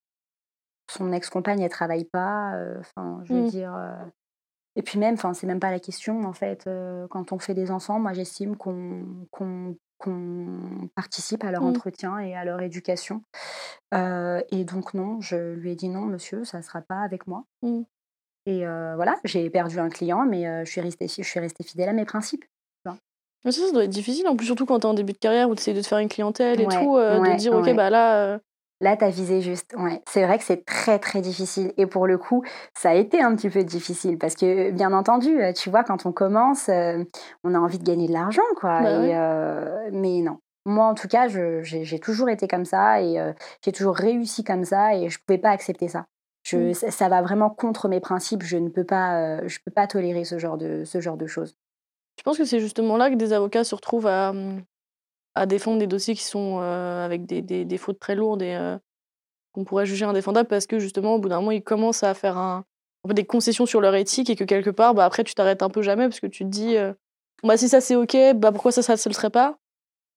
Son 0.91 1.13
ex-compagne, 1.13 1.61
elle 1.61 1.69
travaille 1.69 2.07
pas. 2.07 2.55
Enfin, 2.81 3.21
je 3.25 3.35
veux 3.35 3.43
mmh. 3.43 3.49
dire... 3.49 3.99
Et 4.77 4.83
puis 4.83 4.99
même, 4.99 5.13
enfin, 5.13 5.35
c'est 5.35 5.47
même 5.47 5.61
pas 5.61 5.71
la 5.71 5.79
question 5.79 6.23
en 6.23 6.33
fait. 6.33 6.67
quand 7.11 7.33
on 7.33 7.39
fait 7.39 7.53
des 7.53 7.71
enfants, 7.71 8.01
moi 8.01 8.15
j'estime 8.15 8.57
qu'on 8.57 9.77
qu'on 10.03 10.89
participe 10.95 11.45
à 11.45 11.51
leur 11.51 11.63
mmh. 11.63 11.67
entretien 11.67 12.19
et 12.19 12.35
à 12.35 12.45
leur 12.45 12.61
éducation. 12.61 13.23
et 13.93 14.65
donc 14.65 14.95
non, 14.95 15.21
je 15.21 15.55
lui 15.55 15.73
ai 15.73 15.77
dit 15.77 15.89
non, 15.89 16.03
monsieur, 16.03 16.45
ça 16.45 16.59
ne 16.59 16.63
sera 16.63 16.83
pas 16.83 17.01
avec 17.01 17.27
moi. 17.27 17.45
Mmh. 17.63 17.83
Et 18.47 18.65
voilà, 18.65 19.17
j'ai 19.25 19.49
perdu 19.51 19.79
un 19.79 19.89
client, 19.89 20.27
mais 20.27 20.65
je, 20.65 20.71
suis 20.71 20.81
restée, 20.81 21.09
je 21.09 21.23
suis 21.23 21.41
restée 21.41 21.65
fidèle 21.65 21.89
à 21.89 21.93
mes 21.93 22.05
principes. 22.05 22.45
Ça, 23.45 23.51
ça 23.51 23.73
doit 23.73 23.85
être 23.85 23.91
difficile, 23.91 24.29
en 24.29 24.37
plus 24.37 24.47
surtout 24.47 24.67
quand 24.67 24.79
tu 24.79 24.87
es 24.87 24.91
en 24.91 24.95
début 24.95 25.13
de 25.13 25.19
carrière 25.19 25.51
où 25.51 25.55
tu 25.57 25.63
essaies 25.63 25.75
de 25.75 25.81
te 25.81 25.87
faire 25.87 25.99
une 25.99 26.09
clientèle 26.09 26.61
et 26.61 26.67
tout, 26.67 26.97
de 26.97 27.37
dire 27.37 27.53
ok 27.53 27.75
bah 27.75 27.91
là 27.91 28.39
Là, 28.83 28.97
tu 28.97 29.05
as 29.05 29.11
visé 29.11 29.41
juste. 29.41 29.75
Ouais. 29.79 30.03
C'est 30.09 30.27
vrai 30.27 30.39
que 30.39 30.45
c'est 30.45 30.65
très, 30.67 30.99
très 30.99 31.21
difficile. 31.21 31.73
Et 31.77 31.87
pour 31.87 32.09
le 32.09 32.19
coup, 32.19 32.43
ça 32.75 32.91
a 32.91 32.95
été 32.95 33.23
un 33.23 33.35
petit 33.37 33.49
peu 33.49 33.63
difficile 33.63 34.19
parce 34.19 34.35
que, 34.35 34.73
bien 34.73 34.93
entendu, 34.93 35.41
euh, 35.41 35.53
tu 35.53 35.71
vois, 35.71 35.85
quand 35.85 36.05
on 36.05 36.11
commence, 36.11 36.69
euh, 36.69 37.05
on 37.45 37.55
a 37.55 37.59
envie 37.61 37.79
de 37.79 37.85
gagner 37.85 38.09
de 38.09 38.13
l'argent, 38.13 38.43
quoi. 38.57 38.83
Bah 38.83 38.89
euh, 38.89 39.89
mais 39.93 40.21
non. 40.21 40.39
Moi, 40.67 40.85
en 40.85 40.95
tout 40.95 41.07
cas, 41.07 41.29
j'ai 41.29 41.99
toujours 42.01 42.29
été 42.29 42.49
comme 42.49 42.65
ça 42.65 43.01
et 43.01 43.19
j'ai 43.65 43.73
toujours 43.73 43.97
réussi 43.97 44.45
comme 44.45 44.65
ça 44.65 44.95
et 44.95 45.09
je 45.09 45.19
ne 45.19 45.23
pouvais 45.27 45.39
pas 45.39 45.51
accepter 45.51 45.89
ça. 45.89 46.07
Je, 46.45 46.57
mmh. 46.57 46.75
ça. 46.75 47.09
va 47.09 47.23
vraiment 47.23 47.51
contre 47.51 47.89
mes 47.89 48.01
principes. 48.01 48.43
Je 48.45 48.57
ne 48.59 48.69
peux 48.69 48.85
pas, 48.85 49.45
je 49.47 49.59
peux 49.65 49.73
pas 49.73 49.89
tolérer 49.89 50.25
ce 50.25 50.39
genre 50.39 50.59
de, 50.59 50.85
ce 50.85 51.01
genre 51.01 51.17
de 51.17 51.27
choses. 51.27 51.57
Je 52.17 52.23
pense 52.23 52.39
que 52.39 52.45
c'est 52.45 52.61
justement 52.61 52.97
là 52.97 53.11
que 53.11 53.17
des 53.17 53.33
avocats 53.33 53.65
se 53.65 53.75
retrouvent 53.75 54.07
à, 54.07 54.31
hum, 54.31 54.63
à 55.35 55.47
défendre 55.47 55.79
des 55.79 55.87
dossiers 55.87 56.15
qui 56.15 56.25
sont 56.25 56.59
avec 56.59 57.27
des, 57.27 57.43
des, 57.43 57.79
fautes 57.79 57.99
très 57.99 58.15
lourdes 58.15 58.43
et 58.43 58.59
qu'on 59.53 59.65
pourrait 59.65 59.87
juger 59.87 60.05
indéfendables 60.05 60.49
parce 60.49 60.67
que 60.67 60.79
justement, 60.79 61.15
au 61.15 61.19
bout 61.19 61.29
d'un 61.29 61.41
moment, 61.41 61.51
ils 61.53 61.63
commencent 61.63 62.03
à 62.03 62.15
faire 62.15 62.37
un, 62.37 62.65
des 63.09 63.25
concessions 63.25 63.67
sur 63.67 63.81
leur 63.81 63.95
éthique 63.95 64.31
et 64.31 64.37
que 64.37 64.45
quelque 64.45 64.71
part, 64.71 64.95
bah, 64.95 65.05
après, 65.05 65.25
tu 65.25 65.35
t'arrêtes 65.35 65.63
un 65.63 65.71
peu 65.71 65.83
jamais 65.83 66.05
parce 66.05 66.21
que 66.21 66.27
tu 66.27 66.45
te 66.45 66.51
dis, 66.51 66.77
bah, 67.43 67.57
si 67.57 67.69
ça 67.69 67.81
c'est 67.81 67.97
ok, 67.97 68.17
bah, 68.35 68.53
pourquoi 68.53 68.73
ça, 68.73 68.83
ça 68.83 68.95
ne 68.95 69.09
le 69.09 69.15
serait 69.15 69.31
pas? 69.31 69.59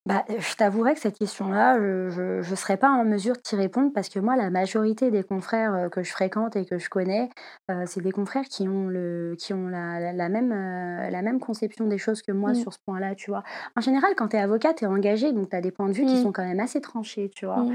Bah, 0.06 0.24
je 0.38 0.56
t'avouerais 0.56 0.94
que 0.94 1.00
cette 1.00 1.18
question-là, 1.18 1.80
je 1.80 2.48
ne 2.48 2.56
serais 2.56 2.78
pas 2.78 2.90
en 2.90 3.04
mesure 3.04 3.34
de 3.34 3.40
t'y 3.40 3.56
répondre 3.56 3.92
parce 3.92 4.07
que 4.07 4.19
moi, 4.19 4.36
la 4.36 4.52
majorité 4.52 5.10
des 5.10 5.24
confrères 5.24 5.74
euh, 5.74 5.90
que 5.90 6.04
je 6.04 6.12
fréquente 6.12 6.56
et 6.56 6.66
que 6.66 6.78
je 6.78 6.90
connais, 6.90 7.30
euh, 7.71 7.85
c'est 7.88 8.02
des 8.02 8.12
confrères 8.12 8.45
qui 8.45 8.68
ont, 8.68 8.88
le, 8.88 9.35
qui 9.40 9.52
ont 9.54 9.68
la, 9.68 10.14
la, 10.14 10.30
même, 10.30 10.52
euh, 10.52 11.09
la 11.09 11.21
même 11.24 11.40
conception 11.40 11.88
des 11.88 11.97
choses 11.97 12.21
que 12.21 12.31
moi 12.31 12.52
mmh. 12.52 12.56
sur 12.56 12.74
ce 12.74 12.78
point-là, 12.85 13.16
tu 13.16 13.31
vois? 13.31 13.42
En 13.76 13.81
général, 13.81 14.14
quand 14.16 14.28
tu 14.28 14.35
es 14.35 14.40
avocat, 14.40 14.76
tu 14.76 14.83
es 14.83 14.88
engagé, 14.88 15.31
donc 15.31 15.50
tu 15.50 15.56
as 15.56 15.62
des 15.62 15.71
points 15.71 15.88
de 15.88 15.94
vue 15.94 16.06
qui 16.06 16.18
mmh. 16.18 16.24
sont 16.24 16.31
quand 16.31 16.45
même 16.45 16.59
assez 16.59 16.81
tranchés, 16.81 17.31
tu 17.35 17.47
vois? 17.47 17.66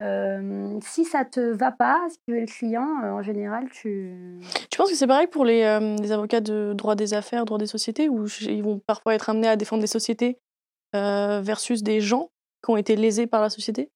Mmh. 0.00 0.78
si 0.82 1.04
ça 1.04 1.24
te 1.24 1.40
va 1.40 1.72
pas, 1.72 2.00
si 2.08 2.18
tu 2.24 2.34
veux 2.34 2.40
le 2.40 2.46
client, 2.46 2.86
en 3.02 3.22
général, 3.22 3.68
tu... 3.72 4.38
Tu 4.70 4.78
penses 4.78 4.90
que 4.90 4.96
c'est 4.96 5.08
pareil 5.08 5.26
pour 5.26 5.44
les, 5.44 5.78
les 6.00 6.12
avocats 6.12 6.40
de 6.40 6.72
droit 6.72 6.94
des 6.94 7.14
affaires, 7.14 7.44
droit 7.44 7.58
des 7.58 7.66
sociétés, 7.66 8.08
où 8.08 8.26
ils 8.42 8.62
vont 8.62 8.78
parfois 8.78 9.16
être 9.16 9.28
amenés 9.28 9.48
à 9.48 9.56
défendre 9.56 9.80
des 9.80 9.88
sociétés? 9.88 10.38
Euh, 10.94 11.40
versus 11.40 11.82
des 11.82 12.00
gens 12.00 12.30
qui 12.64 12.70
ont 12.70 12.76
été 12.76 12.96
lésés 12.96 13.26
par 13.26 13.40
la 13.40 13.50
société? 13.50 13.90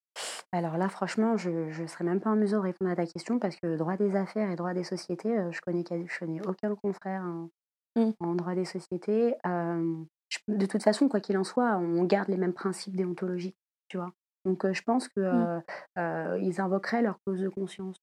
Alors 0.51 0.77
là, 0.77 0.87
franchement, 0.87 1.35
je 1.35 1.49
ne 1.49 1.87
serais 1.87 2.05
même 2.05 2.21
pas 2.21 2.29
en 2.29 2.35
mesure 2.35 2.59
de 2.59 2.63
répondre 2.63 2.91
à 2.91 2.95
ta 2.95 3.05
question 3.05 3.37
parce 3.39 3.55
que 3.57 3.75
droit 3.75 3.97
des 3.97 4.15
affaires 4.15 4.49
et 4.49 4.55
droit 4.55 4.73
des 4.73 4.83
sociétés, 4.83 5.37
euh, 5.37 5.51
je 5.51 5.61
connais, 5.61 5.83
je 5.89 6.19
connais 6.19 6.41
aucun 6.47 6.73
confrère 6.75 7.21
en, 7.21 7.49
mmh. 7.95 8.37
droit 8.37 8.55
des 8.55 8.65
sociétés. 8.65 9.35
de 9.45 10.65
toute 10.65 10.83
façon, 10.83 11.09
quoi 11.09 11.19
qu'il 11.19 11.37
en 11.37 11.43
soit, 11.43 11.77
on 11.77 12.03
garde 12.03 12.29
les 12.29 12.37
mêmes 12.37 12.53
principes 12.53 12.95
déontologiques, 12.95 13.57
tu 13.89 13.97
vois. 13.97 14.13
Donc 14.45 14.63
euh, 14.63 14.73
je 14.73 14.83
pense 14.83 15.09
qu'ils 15.09 15.23
mmh. 15.23 16.59
invoqueraient 16.59 17.01
leur 17.01 17.19
cause 17.25 17.41
de 17.41 17.49
conscience. 17.49 17.97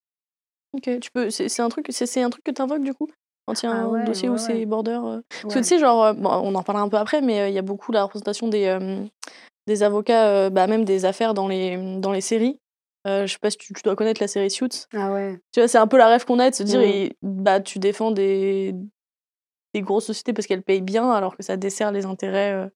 Ok, 0.74 0.88
tu 1.00 1.10
peux. 1.10 1.30
C'est 1.30 1.60
un 1.60 1.68
truc, 1.68 1.86
c'est 1.90 2.22
un 2.22 2.30
truc 2.30 2.44
que 2.44 2.50
tu 2.50 2.62
invoques 2.62 2.82
du 2.82 2.94
coup? 2.94 3.08
Quand 3.46 3.62
il 3.62 3.66
y 3.66 3.68
a 3.68 3.72
ah 3.72 3.84
un 3.84 4.04
dossier 4.04 4.28
où 4.28 4.38
c'est 4.38 4.64
border. 4.66 4.98
Euh. 5.04 5.20
Parce 5.42 5.54
que 5.54 5.58
tu 5.60 5.64
sais, 5.64 5.78
genre, 5.78 6.04
euh, 6.04 6.14
on 6.22 6.54
en 6.54 6.62
parlera 6.62 6.84
un 6.84 6.88
peu 6.88 6.96
après, 6.96 7.20
mais 7.20 7.40
euh, 7.40 7.48
il 7.48 7.54
y 7.54 7.58
a 7.58 7.62
beaucoup 7.62 7.92
la 7.92 8.04
représentation 8.04 8.48
des, 8.48 8.78
des 9.66 9.82
avocats, 9.82 10.50
bah, 10.50 10.66
même 10.66 10.84
des 10.84 11.04
affaires 11.04 11.34
dans 11.34 11.48
les, 11.48 11.98
dans 11.98 12.12
les 12.12 12.20
séries. 12.20 12.58
je 13.06 13.26
sais 13.26 13.38
pas 13.40 13.50
si 13.50 13.58
tu, 13.58 13.72
dois 13.84 13.96
connaître 13.96 14.22
la 14.22 14.28
série 14.28 14.50
Suits. 14.50 14.86
Ah 14.94 15.12
ouais. 15.12 15.40
Tu 15.52 15.60
vois, 15.60 15.68
c'est 15.68 15.78
un 15.78 15.86
peu 15.86 15.98
la 15.98 16.08
rêve 16.08 16.24
qu'on 16.24 16.38
a 16.38 16.50
de 16.50 16.54
se 16.54 16.62
dire, 16.62 16.80
et, 16.80 17.16
bah, 17.22 17.60
tu 17.60 17.78
défends 17.78 18.10
des, 18.10 18.74
des 19.74 19.80
grosses 19.82 20.06
sociétés 20.06 20.32
parce 20.32 20.46
qu'elles 20.46 20.62
payent 20.62 20.82
bien, 20.82 21.10
alors 21.10 21.36
que 21.36 21.42
ça 21.42 21.56
dessert 21.56 21.92
les 21.92 22.06
intérêts 22.06 22.70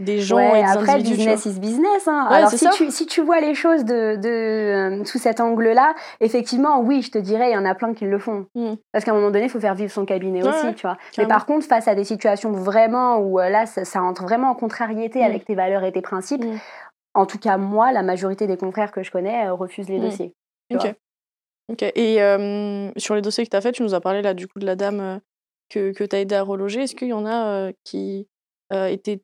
des 0.00 0.18
gens 0.18 0.38
et 0.38 0.62
des 0.62 0.68
après, 0.68 0.98
business 0.98 1.44
is 1.44 1.60
business. 1.60 2.08
Hein. 2.08 2.26
Alors, 2.30 2.50
si 2.50 2.66
tu, 2.70 2.90
si 2.90 3.06
tu, 3.06 3.20
vois 3.20 3.40
les 3.40 3.54
choses 3.54 3.84
de, 3.84 4.16
de 4.16 4.28
euh, 4.28 5.04
sous 5.04 5.18
cet 5.18 5.40
angle-là, 5.40 5.94
effectivement, 6.20 6.80
oui, 6.80 7.02
je 7.02 7.10
te 7.10 7.18
dirais, 7.18 7.50
il 7.50 7.54
y 7.54 7.56
en 7.56 7.66
a 7.66 7.74
plein 7.74 7.92
qui 7.92 8.06
le 8.06 8.18
font. 8.18 8.46
Mm. 8.54 8.74
Parce 8.92 9.04
qu'à 9.04 9.12
un 9.12 9.14
moment 9.14 9.30
donné, 9.30 9.44
il 9.44 9.50
faut 9.50 9.60
faire 9.60 9.74
vivre 9.74 9.92
son 9.92 10.06
cabinet 10.06 10.42
aussi, 10.42 10.74
tu 10.74 10.82
vois. 10.82 10.96
Mais 11.18 11.26
par 11.26 11.44
contre, 11.44 11.66
face 11.66 11.86
à 11.86 11.94
des 11.94 12.04
situations 12.04 12.50
vraiment 12.50 13.18
où 13.18 13.38
euh, 13.38 13.50
là, 13.50 13.66
ça, 13.66 14.02
entre 14.02 14.22
vraiment 14.22 14.50
en 14.50 14.54
contrariété 14.54 15.20
mm. 15.20 15.24
avec 15.24 15.44
tes 15.44 15.54
valeurs 15.54 15.84
et 15.84 15.92
tes 15.92 16.02
principes, 16.02 16.44
mm. 16.44 16.58
en 17.14 17.26
tout 17.26 17.38
cas, 17.38 17.58
moi, 17.58 17.92
la 17.92 18.02
majorité 18.02 18.46
des 18.46 18.56
confrères 18.56 18.92
que 18.92 19.02
je 19.02 19.10
connais 19.10 19.50
refusent 19.50 19.88
les 19.88 20.00
dossiers. 20.00 20.34
Ok. 20.72 20.94
Ok. 21.70 21.82
Et 21.82 22.16
sur 22.96 23.14
les 23.14 23.22
dossiers 23.22 23.44
que 23.44 23.50
tu 23.50 23.56
as 23.56 23.60
fait, 23.60 23.72
tu 23.72 23.82
nous 23.82 23.94
as 23.94 24.00
parlé 24.00 24.22
là 24.22 24.32
du 24.32 24.48
coup 24.48 24.58
de 24.60 24.66
la 24.66 24.76
dame 24.76 25.20
que, 25.68 25.92
que 25.92 26.04
tu 26.04 26.16
as 26.16 26.20
aidé 26.20 26.34
à 26.36 26.42
reloger. 26.42 26.84
Est-ce 26.84 26.96
qu'il 26.96 27.08
y 27.08 27.12
en 27.12 27.26
a 27.26 27.70
qui 27.84 28.26
étaient 28.72 29.20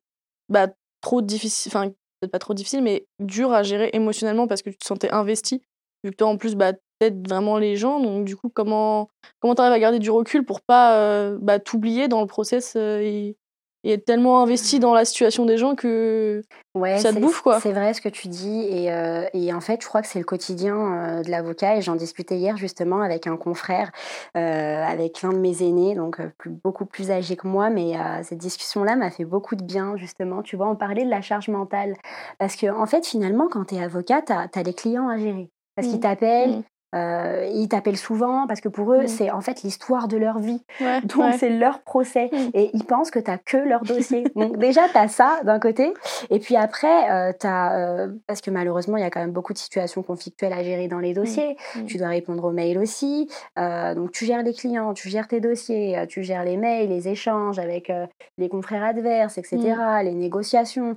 bah, 0.49 0.67
trop 1.01 1.21
difficiles, 1.21 1.71
enfin 1.73 1.89
peut-être 2.19 2.31
pas 2.31 2.39
trop 2.39 2.53
difficiles, 2.53 2.81
mais 2.81 3.07
durs 3.19 3.53
à 3.53 3.63
gérer 3.63 3.89
émotionnellement 3.93 4.47
parce 4.47 4.61
que 4.61 4.69
tu 4.69 4.77
te 4.77 4.85
sentais 4.85 5.11
investi, 5.11 5.61
vu 6.03 6.11
que 6.11 6.15
toi 6.15 6.27
en 6.27 6.37
plus 6.37 6.55
bah, 6.55 6.73
t'aides 6.99 7.27
vraiment 7.27 7.57
les 7.57 7.75
gens. 7.75 7.99
Donc 7.99 8.25
du 8.25 8.35
coup, 8.35 8.49
comment 8.49 9.09
comment 9.39 9.55
t'arrives 9.55 9.73
à 9.73 9.79
garder 9.79 9.99
du 9.99 10.09
recul 10.09 10.45
pour 10.45 10.61
pas 10.61 11.31
bah, 11.37 11.59
t'oublier 11.59 12.07
dans 12.07 12.21
le 12.21 12.27
process 12.27 12.75
et, 12.75 13.37
et 13.83 13.93
être 13.93 14.05
tellement 14.05 14.41
investi 14.41 14.79
dans 14.79 14.93
la 14.93 15.05
situation 15.05 15.45
des 15.45 15.57
gens 15.57 15.75
que 15.75 16.41
ouais, 16.75 16.97
ça 16.97 17.13
te 17.13 17.19
bouffe 17.19 17.41
quoi. 17.41 17.59
C'est 17.59 17.71
vrai 17.71 17.93
ce 17.93 18.01
que 18.01 18.09
tu 18.09 18.27
dis 18.27 18.67
et, 18.69 18.91
euh, 18.91 19.25
et 19.33 19.53
en 19.53 19.61
fait 19.61 19.81
je 19.81 19.87
crois 19.87 20.01
que 20.01 20.07
c'est 20.07 20.19
le 20.19 20.25
quotidien 20.25 20.75
euh, 20.75 21.23
de 21.23 21.29
l'avocat 21.29 21.77
et 21.77 21.81
j'en 21.81 21.95
discutais 21.95 22.37
hier 22.37 22.57
justement 22.57 23.01
avec 23.01 23.27
un 23.27 23.37
confrère, 23.37 23.91
euh, 24.35 24.83
avec 24.83 25.21
l'un 25.21 25.31
de 25.31 25.39
mes 25.39 25.63
aînés 25.63 25.95
donc 25.95 26.19
plus, 26.37 26.49
beaucoup 26.49 26.85
plus 26.85 27.11
âgé 27.11 27.35
que 27.35 27.47
moi 27.47 27.69
mais 27.69 27.93
cette 28.23 28.39
discussion 28.39 28.83
là 28.83 28.95
m'a 28.95 29.11
fait 29.11 29.25
beaucoup 29.25 29.55
de 29.55 29.63
bien 29.63 29.95
justement 29.95 30.41
tu 30.41 30.55
vois 30.55 30.67
on 30.69 30.75
parlait 30.75 31.05
de 31.05 31.09
la 31.09 31.21
charge 31.21 31.47
mentale 31.49 31.95
parce 32.39 32.55
que 32.55 32.67
en 32.67 32.85
fait 32.85 33.05
finalement 33.05 33.47
quand 33.49 33.65
tu 33.65 33.75
es 33.75 33.83
avocat 33.83 34.21
tu 34.21 34.33
as, 34.33 34.63
les 34.63 34.73
clients 34.73 35.07
à 35.07 35.17
gérer 35.17 35.49
parce 35.75 35.87
qu'ils 35.87 35.97
mmh. 35.97 36.01
t'appellent, 36.01 36.57
mmh. 36.57 36.63
Euh, 36.97 37.49
ils 37.53 37.67
t'appellent 37.67 37.97
souvent 37.97 38.47
parce 38.47 38.61
que 38.61 38.69
pour 38.69 38.93
eux, 38.93 39.03
mmh. 39.03 39.07
c'est 39.07 39.31
en 39.31 39.41
fait 39.41 39.63
l'histoire 39.63 40.07
de 40.07 40.17
leur 40.17 40.39
vie. 40.39 40.63
Donc, 41.03 41.33
c'est 41.37 41.49
leur 41.49 41.81
procès. 41.81 42.29
Mmh. 42.31 42.37
Et 42.53 42.71
ils 42.73 42.85
pensent 42.85 43.11
que 43.11 43.19
tu 43.19 43.29
n'as 43.29 43.37
que 43.37 43.57
leur 43.57 43.83
dossier. 43.83 44.25
Donc, 44.35 44.57
déjà, 44.57 44.87
tu 44.89 44.97
as 44.97 45.07
ça 45.07 45.39
d'un 45.43 45.59
côté. 45.59 45.93
Et 46.29 46.39
puis 46.39 46.55
après, 46.55 47.11
euh, 47.11 47.33
tu 47.39 47.47
as. 47.47 47.77
Euh, 47.77 48.07
parce 48.27 48.41
que 48.41 48.51
malheureusement, 48.51 48.97
il 48.97 49.01
y 49.01 49.05
a 49.05 49.09
quand 49.09 49.19
même 49.19 49.31
beaucoup 49.31 49.53
de 49.53 49.57
situations 49.57 50.03
conflictuelles 50.03 50.53
à 50.53 50.63
gérer 50.63 50.87
dans 50.87 50.99
les 50.99 51.11
mmh. 51.11 51.15
dossiers. 51.15 51.57
Tu 51.87 51.97
dois 51.97 52.09
répondre 52.09 52.43
aux 52.43 52.51
mails 52.51 52.77
aussi. 52.77 53.29
donc, 53.57 54.11
tu 54.11 54.25
gères 54.25 54.43
les 54.43 54.53
clients, 54.53 54.93
tu 54.93 55.09
gères 55.09 55.27
tes 55.27 55.39
dossiers, 55.39 56.05
tu 56.07 56.23
gères 56.23 56.43
les 56.43 56.57
mails, 56.57 56.89
les 56.89 57.07
échanges 57.07 57.59
avec 57.59 57.91
les 58.37 58.49
confrères 58.49 58.83
adverses, 58.83 59.37
etc., 59.37 59.75
les 60.03 60.13
négociations. 60.13 60.95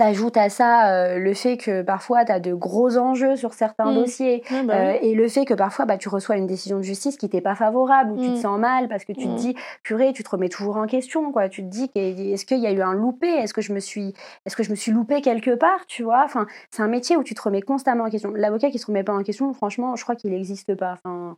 T'ajoutes 0.00 0.38
à 0.38 0.48
ça 0.48 0.94
euh, 0.94 1.18
le 1.18 1.34
fait 1.34 1.58
que 1.58 1.82
parfois 1.82 2.24
tu 2.24 2.32
as 2.32 2.40
de 2.40 2.54
gros 2.54 2.96
enjeux 2.96 3.36
sur 3.36 3.52
certains 3.52 3.92
mmh. 3.92 3.94
dossiers 3.94 4.42
bah 4.64 4.72
euh, 4.72 4.98
et 5.02 5.14
le 5.14 5.28
fait 5.28 5.44
que 5.44 5.52
parfois 5.52 5.84
bah, 5.84 5.98
tu 5.98 6.08
reçois 6.08 6.38
une 6.38 6.46
décision 6.46 6.78
de 6.78 6.82
justice 6.82 7.18
qui 7.18 7.28
t'est 7.28 7.42
pas 7.42 7.54
favorable 7.54 8.12
ou 8.12 8.16
tu 8.16 8.28
te 8.28 8.30
mmh. 8.30 8.36
sens 8.36 8.58
mal 8.58 8.88
parce 8.88 9.04
que 9.04 9.12
tu 9.12 9.24
te 9.24 9.28
mmh. 9.28 9.34
dis 9.34 9.54
purée 9.82 10.14
tu 10.14 10.24
te 10.24 10.30
remets 10.30 10.48
toujours 10.48 10.78
en 10.78 10.86
question 10.86 11.32
quoi. 11.32 11.50
Tu 11.50 11.62
te 11.62 11.68
dis 11.68 11.90
est-ce 11.94 12.46
qu'il 12.46 12.60
y 12.60 12.66
a 12.66 12.72
eu 12.72 12.80
un 12.80 12.94
loupé? 12.94 13.26
Est-ce 13.28 13.52
que 13.52 13.60
je 13.60 13.74
me 13.74 13.78
suis 13.78 14.14
est-ce 14.46 14.56
que 14.56 14.62
je 14.62 14.70
me 14.70 14.74
suis 14.74 14.90
loupé 14.90 15.20
quelque 15.20 15.54
part 15.54 15.84
tu 15.86 16.02
vois? 16.02 16.22
Enfin 16.24 16.46
c'est 16.70 16.80
un 16.80 16.88
métier 16.88 17.18
où 17.18 17.22
tu 17.22 17.34
te 17.34 17.42
remets 17.42 17.60
constamment 17.60 18.04
en 18.04 18.08
question. 18.08 18.32
L'avocat 18.34 18.70
qui 18.70 18.78
se 18.78 18.86
remet 18.86 19.04
pas 19.04 19.12
en 19.12 19.22
question 19.22 19.52
franchement 19.52 19.96
je 19.96 20.02
crois 20.02 20.16
qu'il 20.16 20.30
n'existe 20.30 20.74
pas. 20.76 20.92
Enfin 20.94 21.36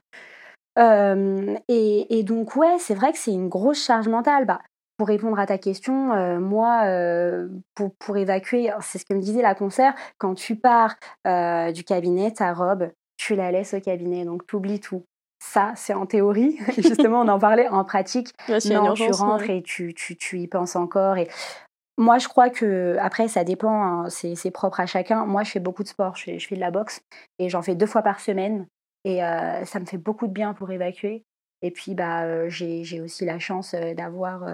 euh, 0.78 1.56
et, 1.66 2.16
et, 2.16 2.22
donc 2.22 2.54
ouais 2.54 2.76
c'est 2.78 2.94
vrai 2.94 3.10
que 3.10 3.18
c'est 3.18 3.32
une 3.32 3.48
grosse 3.48 3.84
charge 3.84 4.06
mentale. 4.06 4.44
Bah 4.46 4.60
pour 5.02 5.08
répondre 5.08 5.40
à 5.40 5.46
ta 5.46 5.58
question, 5.58 6.12
euh, 6.12 6.38
moi, 6.38 6.82
euh, 6.84 7.48
pour, 7.74 7.92
pour, 7.96 8.16
évacuer, 8.16 8.70
c'est 8.82 8.98
ce 8.98 9.04
que 9.04 9.14
me 9.14 9.20
disait 9.20 9.42
la 9.42 9.56
concert, 9.56 9.94
quand 10.18 10.36
tu 10.36 10.54
pars 10.54 10.94
euh, 11.26 11.72
du 11.72 11.82
cabinet, 11.82 12.30
ta 12.30 12.52
robe, 12.52 12.88
tu 13.16 13.34
la 13.34 13.50
laisses 13.50 13.74
au 13.74 13.80
cabinet, 13.80 14.24
donc 14.24 14.46
tu 14.46 14.54
oublies 14.54 14.78
tout. 14.78 15.02
Ça, 15.42 15.72
c'est 15.74 15.92
en 15.92 16.06
théorie. 16.06 16.56
Justement, 16.78 17.22
on 17.22 17.26
en 17.26 17.40
parlait 17.40 17.66
en 17.66 17.82
pratique. 17.82 18.28
non, 18.48 18.94
tu 18.94 19.10
rentres 19.10 19.50
et 19.50 19.62
tu, 19.62 19.92
tu, 19.92 20.16
tu, 20.16 20.38
y 20.38 20.46
penses 20.46 20.76
encore. 20.76 21.16
Et 21.16 21.26
moi, 21.98 22.18
je 22.18 22.28
crois 22.28 22.48
que, 22.48 22.96
après, 23.00 23.26
ça 23.26 23.42
dépend, 23.42 23.82
hein, 23.82 24.08
c'est 24.08 24.52
propre 24.52 24.78
à 24.78 24.86
chacun. 24.86 25.26
Moi, 25.26 25.42
je 25.42 25.50
fais 25.50 25.58
beaucoup 25.58 25.82
de 25.82 25.88
sport, 25.88 26.14
je 26.14 26.22
fais, 26.22 26.38
je 26.38 26.46
fais 26.46 26.54
de 26.54 26.60
la 26.60 26.70
boxe 26.70 27.00
et 27.40 27.48
j'en 27.48 27.62
fais 27.62 27.74
deux 27.74 27.86
fois 27.86 28.02
par 28.02 28.20
semaine. 28.20 28.68
Et 29.04 29.18
ça 29.64 29.80
me 29.80 29.84
fait 29.84 29.98
beaucoup 29.98 30.28
de 30.28 30.32
bien 30.32 30.54
pour 30.54 30.70
évacuer. 30.70 31.24
Et 31.60 31.72
puis, 31.72 31.96
bah, 31.96 32.48
j'ai 32.48 33.00
aussi 33.00 33.24
la 33.24 33.40
chance 33.40 33.74
d'avoir 33.74 34.44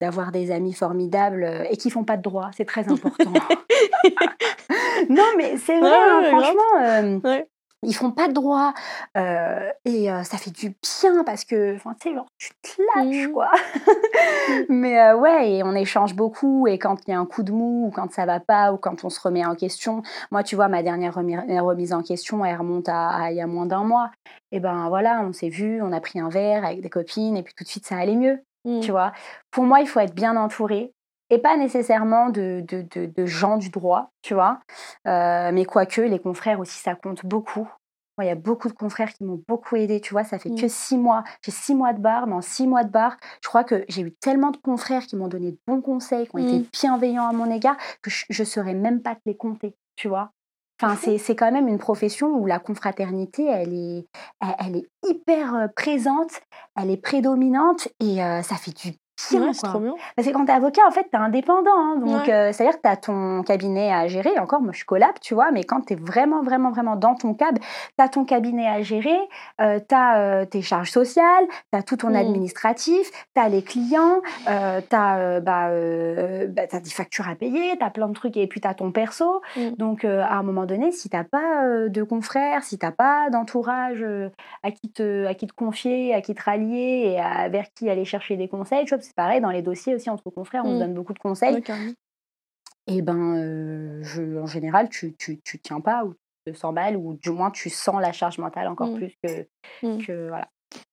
d'avoir 0.00 0.32
des 0.32 0.50
amis 0.50 0.72
formidables 0.72 1.44
euh, 1.44 1.64
et 1.70 1.76
qui 1.76 1.90
font 1.90 2.04
pas 2.04 2.16
de 2.16 2.22
droit, 2.22 2.50
c'est 2.56 2.64
très 2.64 2.90
important. 2.90 3.32
non, 5.08 5.24
mais 5.36 5.56
c'est 5.56 5.78
vrai, 5.78 5.90
hein, 5.90 6.22
franchement, 6.28 7.22
euh, 7.24 7.42
ils 7.82 7.94
font 7.94 8.10
pas 8.10 8.26
de 8.28 8.32
droit 8.32 8.74
euh, 9.16 9.70
et 9.84 10.08
ça 10.24 10.38
fait 10.38 10.50
du 10.50 10.70
bien 10.70 11.22
parce 11.24 11.44
que, 11.44 11.76
tu 11.76 12.10
sais, 12.10 12.14
tu 12.38 12.50
te 12.62 12.82
lâches, 12.96 13.28
mmh. 13.28 13.32
quoi. 13.32 13.50
Mmh. 13.52 14.52
mais 14.70 15.12
ouais, 15.12 15.52
et 15.52 15.62
on 15.62 15.74
échange 15.74 16.14
beaucoup 16.14 16.66
et 16.66 16.78
quand 16.78 16.96
il 17.06 17.10
y 17.12 17.14
a 17.14 17.20
un 17.20 17.26
coup 17.26 17.42
de 17.42 17.52
mou 17.52 17.86
ou 17.86 17.90
quand 17.90 18.10
ça 18.12 18.26
va 18.26 18.40
pas 18.40 18.72
ou 18.72 18.76
quand 18.76 19.04
on 19.04 19.10
se 19.10 19.20
remet 19.20 19.44
en 19.44 19.54
question, 19.54 20.02
moi, 20.30 20.42
tu 20.42 20.56
vois, 20.56 20.68
ma 20.68 20.82
dernière 20.82 21.14
remise 21.14 21.92
en 21.92 22.02
question, 22.02 22.44
elle 22.44 22.56
remonte 22.56 22.88
à, 22.88 23.30
il 23.30 23.36
y 23.36 23.40
a 23.40 23.46
moins 23.46 23.66
d'un 23.66 23.84
mois. 23.84 24.10
Et 24.52 24.58
ben 24.58 24.88
voilà, 24.88 25.20
on 25.22 25.32
s'est 25.32 25.50
vu, 25.50 25.80
on 25.82 25.92
a 25.92 26.00
pris 26.00 26.18
un 26.18 26.28
verre 26.28 26.64
avec 26.64 26.80
des 26.80 26.90
copines 26.90 27.36
et 27.36 27.42
puis 27.42 27.54
tout 27.54 27.64
de 27.64 27.68
suite 27.68 27.86
ça 27.86 27.96
allait 27.96 28.16
mieux. 28.16 28.40
Mmh. 28.66 28.80
Tu 28.80 28.90
vois 28.90 29.12
Pour 29.50 29.64
moi, 29.64 29.80
il 29.80 29.86
faut 29.86 30.00
être 30.00 30.14
bien 30.14 30.36
entouré 30.36 30.92
et 31.30 31.38
pas 31.38 31.56
nécessairement 31.56 32.28
de, 32.28 32.64
de, 32.68 33.26
gens 33.26 33.56
du 33.56 33.70
droit, 33.70 34.10
tu 34.22 34.34
vois. 34.34 34.60
Euh, 35.06 35.50
mais 35.52 35.64
quoique, 35.64 36.00
les 36.00 36.18
confrères 36.18 36.60
aussi, 36.60 36.78
ça 36.78 36.94
compte 36.94 37.24
beaucoup. 37.24 37.68
Moi, 38.18 38.24
il 38.24 38.28
y 38.28 38.30
a 38.30 38.36
beaucoup 38.36 38.68
de 38.68 38.72
confrères 38.72 39.12
qui 39.12 39.24
m'ont 39.24 39.42
beaucoup 39.46 39.76
aidé, 39.76 40.00
tu 40.00 40.14
vois. 40.14 40.24
Ça 40.24 40.38
fait 40.38 40.50
que 40.50 40.66
mmh. 40.66 40.68
six 40.68 40.98
mois. 40.98 41.22
J'ai 41.42 41.52
six 41.52 41.74
mois 41.74 41.92
de 41.92 42.00
bar, 42.00 42.26
mais 42.26 42.34
en 42.34 42.40
six 42.40 42.66
mois 42.66 42.82
de 42.82 42.90
bar, 42.90 43.16
je 43.42 43.48
crois 43.48 43.62
que 43.62 43.84
j'ai 43.88 44.02
eu 44.02 44.12
tellement 44.12 44.50
de 44.50 44.56
confrères 44.56 45.06
qui 45.06 45.16
m'ont 45.16 45.28
donné 45.28 45.52
de 45.52 45.58
bons 45.66 45.80
conseils, 45.80 46.26
qui 46.26 46.34
ont 46.34 46.38
été 46.38 46.58
mmh. 46.58 46.66
bienveillants 46.72 47.28
à 47.28 47.32
mon 47.32 47.50
égard, 47.50 47.76
que 48.02 48.10
je 48.10 48.42
ne 48.42 48.46
saurais 48.46 48.74
même 48.74 49.02
pas 49.02 49.14
te 49.14 49.20
les 49.26 49.36
compter, 49.36 49.74
tu 49.96 50.08
vois. 50.08 50.32
Enfin, 50.80 50.96
c'est 51.18 51.36
quand 51.36 51.50
même 51.50 51.68
une 51.68 51.78
profession 51.78 52.28
où 52.28 52.46
la 52.46 52.58
confraternité, 52.58 53.46
elle 53.46 53.72
est, 53.72 54.06
elle, 54.58 54.76
est 54.76 54.90
hyper 55.06 55.70
présente, 55.74 56.32
elle 56.76 56.90
est 56.90 56.96
prédominante 56.98 57.88
et 57.98 58.16
ça 58.16 58.56
fait 58.56 58.76
du 58.76 58.92
Trop 59.16 59.80
bien. 59.80 59.94
Parce 60.14 60.28
que 60.28 60.32
quand 60.32 60.44
tu 60.44 60.50
es 60.50 60.54
avocat, 60.54 60.82
en 60.86 60.90
fait, 60.90 61.06
tu 61.10 61.16
es 61.16 61.20
indépendant. 61.20 61.70
Hein, 61.76 61.96
donc, 61.96 62.28
euh, 62.28 62.52
c'est-à-dire 62.52 62.76
que 62.76 62.82
tu 62.82 62.88
as 62.88 62.96
ton 62.96 63.42
cabinet 63.42 63.92
à 63.92 64.06
gérer. 64.08 64.38
Encore, 64.38 64.60
moi, 64.60 64.72
je 64.72 64.78
suis 64.78 64.86
collab, 64.86 65.14
tu 65.20 65.34
vois, 65.34 65.50
mais 65.52 65.64
quand 65.64 65.80
tu 65.86 65.94
es 65.94 65.96
vraiment, 65.96 66.42
vraiment, 66.42 66.70
vraiment 66.70 66.96
dans 66.96 67.14
ton 67.14 67.34
cab, 67.34 67.58
tu 67.58 68.04
as 68.04 68.08
ton 68.08 68.24
cabinet 68.24 68.68
à 68.68 68.82
gérer, 68.82 69.16
euh, 69.60 69.80
tu 69.86 69.94
as 69.94 70.18
euh, 70.18 70.44
tes 70.44 70.62
charges 70.62 70.90
sociales, 70.90 71.46
tu 71.72 71.78
as 71.78 71.82
tout 71.82 71.96
ton 71.96 72.10
mmh. 72.10 72.16
administratif, 72.16 73.10
tu 73.34 73.40
as 73.40 73.48
les 73.48 73.62
clients, 73.62 74.20
euh, 74.48 74.80
tu 74.88 74.96
as, 74.96 75.40
bah, 75.40 75.70
bah, 76.48 76.80
des 76.80 76.90
factures 76.90 77.28
à 77.28 77.34
payer, 77.34 77.76
tu 77.78 77.84
as 77.84 77.90
plein 77.90 78.08
de 78.08 78.14
trucs, 78.14 78.36
et 78.36 78.46
puis 78.46 78.60
tu 78.60 78.68
as 78.68 78.74
ton 78.74 78.92
perso. 78.92 79.40
Mmh. 79.56 79.70
Donc, 79.78 80.04
à 80.04 80.34
un 80.34 80.42
moment 80.42 80.66
donné, 80.66 80.92
si 80.92 81.08
tu 81.08 81.16
pas 81.24 81.88
de 81.88 82.02
confrères, 82.02 82.62
si 82.62 82.78
tu 82.78 82.86
pas 82.92 83.30
d'entourage 83.30 84.04
à, 84.62 84.70
qui 84.70 84.90
te, 84.90 85.26
à 85.26 85.34
qui 85.34 85.46
te 85.46 85.54
confier, 85.54 86.14
à 86.14 86.20
qui 86.20 86.34
te 86.34 86.42
rallier 86.42 87.16
et 87.16 87.50
vers 87.50 87.72
qui 87.74 87.88
aller 87.88 88.04
chercher 88.04 88.36
des 88.36 88.48
conseils, 88.48 88.84
tu 88.84 88.94
vois, 88.94 89.05
c'est 89.06 89.14
pareil, 89.14 89.40
dans 89.40 89.50
les 89.50 89.62
dossiers 89.62 89.94
aussi, 89.94 90.10
entre 90.10 90.30
confrères, 90.30 90.64
on 90.64 90.76
mmh. 90.76 90.78
donne 90.78 90.94
beaucoup 90.94 91.12
de 91.12 91.18
conseils. 91.18 91.62
et 92.86 93.02
ben, 93.02 94.02
je, 94.02 94.38
en 94.38 94.46
général, 94.46 94.88
tu, 94.88 95.14
tu, 95.16 95.40
tu 95.42 95.58
tiens 95.58 95.80
pas 95.80 96.04
ou 96.04 96.14
tu 96.46 96.52
te 96.52 96.58
sens 96.58 96.74
mal, 96.74 96.96
ou 96.96 97.14
du 97.14 97.30
moins 97.30 97.50
tu 97.50 97.70
sens 97.70 98.00
la 98.00 98.12
charge 98.12 98.38
mentale 98.38 98.68
encore 98.68 98.88
mmh. 98.88 98.96
plus 98.96 99.14
que, 99.22 99.46
mmh. 99.82 100.04
que, 100.04 100.28
voilà. 100.28 100.48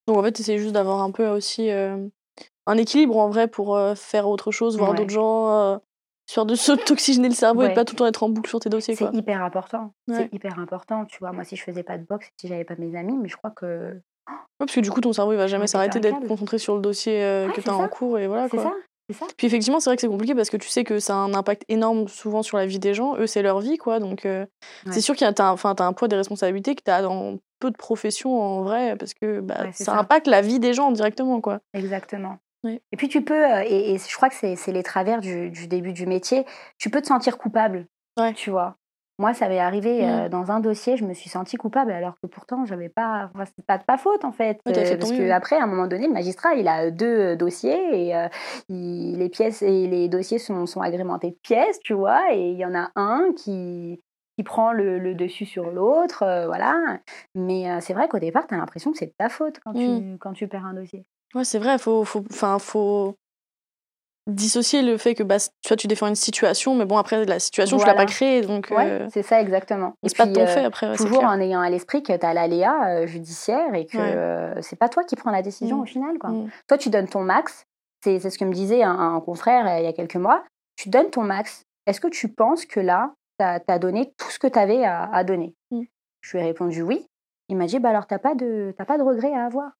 Donc 0.06 0.16
en 0.16 0.22
fait, 0.22 0.36
c'est 0.38 0.58
juste 0.58 0.72
d'avoir 0.72 1.02
un 1.02 1.10
peu 1.10 1.28
aussi 1.28 1.70
un 1.70 2.76
équilibre 2.76 3.16
en 3.16 3.28
vrai 3.28 3.48
pour 3.48 3.78
faire 3.96 4.28
autre 4.28 4.50
chose, 4.50 4.78
voir 4.78 4.94
d'autres 4.94 5.10
gens, 5.10 5.80
histoire 6.28 6.46
de 6.46 6.54
se 6.54 6.72
toxigéner 6.72 7.28
le 7.28 7.34
cerveau 7.34 7.62
et 7.62 7.74
pas 7.74 7.84
tout 7.84 7.94
le 7.94 7.98
temps 7.98 8.06
être 8.06 8.22
en 8.22 8.28
boucle 8.28 8.48
sur 8.48 8.60
tes 8.60 8.70
dossiers. 8.70 8.94
C'est 8.94 9.12
hyper 9.14 9.42
important. 9.42 9.92
C'est 10.08 10.32
hyper 10.32 10.58
important. 10.58 11.04
Tu 11.06 11.18
vois, 11.18 11.32
moi, 11.32 11.44
si 11.44 11.56
je 11.56 11.62
faisais 11.62 11.82
pas 11.82 11.98
de 11.98 12.04
boxe, 12.04 12.30
si 12.40 12.48
j'avais 12.48 12.64
pas 12.64 12.76
mes 12.76 12.96
amis, 12.96 13.16
mais 13.16 13.28
je 13.28 13.36
crois 13.36 13.50
que 13.50 14.00
parce 14.58 14.72
que 14.72 14.80
du 14.80 14.90
coup, 14.90 15.00
ton 15.00 15.12
cerveau, 15.12 15.32
il 15.32 15.38
va 15.38 15.46
jamais 15.46 15.66
s'arrêter 15.66 16.00
d'être 16.00 16.26
concentré 16.26 16.58
sur 16.58 16.74
le 16.74 16.80
dossier 16.80 17.22
euh, 17.22 17.50
que 17.50 17.60
tu 17.60 17.68
as 17.68 17.74
en 17.74 17.88
cours 17.88 18.18
et 18.18 18.26
voilà 18.26 18.48
quoi. 18.48 18.62
Ça. 18.62 18.72
Ça. 19.12 19.26
Puis 19.36 19.46
effectivement, 19.46 19.80
c'est 19.80 19.90
vrai 19.90 19.96
que 19.96 20.00
c'est 20.00 20.08
compliqué 20.08 20.34
parce 20.34 20.48
que 20.48 20.56
tu 20.56 20.68
sais 20.68 20.82
que 20.82 20.98
ça 20.98 21.14
a 21.14 21.18
un 21.18 21.34
impact 21.34 21.64
énorme 21.68 22.08
souvent 22.08 22.42
sur 22.42 22.56
la 22.56 22.64
vie 22.64 22.78
des 22.78 22.94
gens. 22.94 23.16
Eux, 23.18 23.26
c'est 23.26 23.42
leur 23.42 23.60
vie, 23.60 23.76
quoi. 23.76 24.00
Donc, 24.00 24.24
euh, 24.24 24.46
c'est 24.90 25.02
sûr 25.02 25.14
qu'il 25.14 25.26
y 25.26 25.28
a 25.28 25.34
as, 25.36 25.56
as 25.62 25.84
un 25.84 25.92
poids 25.92 26.08
des 26.08 26.16
responsabilités 26.16 26.74
que 26.74 26.82
tu 26.82 26.90
as 26.90 27.02
dans 27.02 27.36
peu 27.60 27.70
de 27.70 27.76
professions 27.76 28.40
en 28.40 28.62
vrai 28.62 28.96
parce 28.96 29.12
que 29.12 29.40
bah, 29.40 29.70
ça, 29.72 29.98
impacte 29.98 30.26
la 30.26 30.40
vie 30.40 30.58
des 30.58 30.72
gens 30.72 30.90
directement, 30.90 31.42
quoi. 31.42 31.60
Exactement. 31.74 32.38
Et 32.66 32.96
puis 32.96 33.08
tu 33.08 33.22
peux, 33.22 33.44
euh, 33.44 33.62
et, 33.66 33.98
je 33.98 34.16
crois 34.16 34.30
que 34.30 34.34
c'est 34.34 34.72
les 34.72 34.82
travers 34.82 35.20
du, 35.20 35.50
du, 35.50 35.66
début 35.66 35.92
du 35.92 36.06
métier, 36.06 36.46
tu 36.78 36.88
peux 36.88 37.02
te 37.02 37.06
sentir 37.06 37.36
coupable. 37.36 37.86
Tu 38.36 38.50
vois. 38.50 38.76
Moi, 39.18 39.32
ça 39.32 39.46
avait 39.46 39.60
arrivé 39.60 40.04
mmh. 40.04 40.28
dans 40.28 40.50
un 40.50 40.60
dossier, 40.60 40.96
je 40.96 41.04
me 41.04 41.14
suis 41.14 41.30
sentie 41.30 41.56
coupable 41.56 41.92
alors 41.92 42.14
que 42.20 42.26
pourtant, 42.26 42.64
j'avais 42.64 42.88
pas, 42.88 43.30
c'est 43.56 43.64
pas 43.64 43.78
de 43.78 43.84
pas 43.84 43.96
faute 43.96 44.24
en 44.24 44.32
fait, 44.32 44.60
parce 44.64 45.12
que 45.12 45.30
après, 45.30 45.56
à 45.56 45.62
un 45.62 45.66
moment 45.66 45.86
donné, 45.86 46.08
le 46.08 46.12
magistrat, 46.12 46.54
il 46.54 46.66
a 46.66 46.90
deux 46.90 47.36
dossiers 47.36 48.10
et 48.10 48.28
les 48.68 49.28
pièces 49.28 49.62
et 49.62 49.86
les 49.86 50.08
dossiers 50.08 50.38
sont, 50.38 50.66
sont, 50.66 50.80
agrémentés 50.80 51.30
de 51.30 51.38
pièces, 51.42 51.78
tu 51.80 51.92
vois, 51.92 52.32
et 52.32 52.50
il 52.50 52.58
y 52.58 52.64
en 52.64 52.74
a 52.74 52.90
un 52.96 53.32
qui 53.36 54.00
qui 54.36 54.42
prend 54.42 54.72
le, 54.72 55.14
dessus 55.14 55.46
sur 55.46 55.70
l'autre, 55.70 56.24
voilà. 56.46 56.98
Mais 57.36 57.66
c'est 57.80 57.94
vrai 57.94 58.08
qu'au 58.08 58.18
départ, 58.18 58.48
tu 58.48 58.54
as 58.54 58.58
l'impression 58.58 58.90
que 58.90 58.98
c'est 58.98 59.06
de 59.06 59.14
ta 59.16 59.28
faute 59.28 59.60
quand, 59.64 59.72
tu, 59.72 59.86
mmh. 59.86 60.18
quand 60.18 60.32
tu 60.32 60.48
perds 60.48 60.66
un 60.66 60.74
dossier. 60.74 61.04
Ouais, 61.34 61.44
c'est 61.44 61.58
vrai, 61.58 61.78
faut, 61.78 62.04
faut, 62.04 62.24
faut 62.58 63.16
dissocier 64.26 64.82
le 64.82 64.96
fait 64.96 65.14
que 65.14 65.22
bah, 65.22 65.36
tu 65.62 65.76
tu 65.76 65.86
défends 65.86 66.06
une 66.06 66.14
situation, 66.14 66.74
mais 66.74 66.84
bon, 66.84 66.96
après, 66.96 67.24
la 67.24 67.38
situation, 67.38 67.76
tu 67.76 67.86
l'as 67.86 67.94
pas 67.94 68.06
créée. 68.06 68.42
Donc, 68.42 68.68
ouais, 68.70 68.90
euh, 68.90 69.08
c'est 69.12 69.22
ça, 69.22 69.40
exactement. 69.40 69.94
c'est 70.02 70.16
pas 70.16 70.26
de 70.26 70.32
ton 70.32 70.46
fait 70.46 70.64
après. 70.64 70.96
toujours 70.96 71.24
en 71.24 71.40
ayant 71.40 71.60
à 71.60 71.70
l'esprit 71.70 72.02
que 72.02 72.16
tu 72.16 72.26
as 72.26 72.34
l'aléa 72.34 73.06
judiciaire 73.06 73.74
et 73.74 73.86
que 73.86 74.54
c'est 74.60 74.78
pas 74.78 74.88
toi 74.88 75.04
qui 75.04 75.16
prends 75.16 75.30
la 75.30 75.42
décision 75.42 75.80
au 75.80 75.86
final. 75.86 76.18
Quoi. 76.18 76.30
Toi, 76.68 76.78
tu 76.78 76.90
donnes 76.90 77.08
ton 77.08 77.22
max. 77.22 77.64
C'est 78.02 78.18
ce 78.18 78.38
que 78.38 78.44
me 78.44 78.52
disait 78.52 78.82
un, 78.82 79.20
confrère 79.24 79.78
il 79.78 79.84
y 79.84 79.88
a 79.88 79.92
quelques 79.92 80.16
mois. 80.16 80.44
Tu 80.76 80.88
donnes 80.88 81.10
ton 81.10 81.22
max. 81.22 81.62
Est-ce 81.86 82.00
que 82.00 82.08
tu 82.08 82.28
penses 82.28 82.66
que 82.66 82.80
là, 82.80 83.12
tu 83.38 83.44
as, 83.44 83.78
donné 83.78 84.12
tout 84.16 84.30
ce 84.30 84.38
que 84.38 84.46
tu 84.46 84.58
avais 84.58 84.84
à, 84.84 85.04
à 85.12 85.24
donner? 85.24 85.54
Je 86.20 86.36
lui 86.36 86.42
ai 86.42 86.46
répondu 86.46 86.82
oui. 86.82 87.06
Il 87.48 87.56
m'a 87.56 87.66
dit, 87.66 87.78
bah 87.78 87.90
alors, 87.90 88.06
tu 88.06 88.14
n'as 88.14 88.18
pas, 88.18 88.34
de, 88.34 88.74
pas 88.76 88.96
de 88.96 89.02
regrets 89.02 89.34
à 89.34 89.44
avoir. 89.44 89.72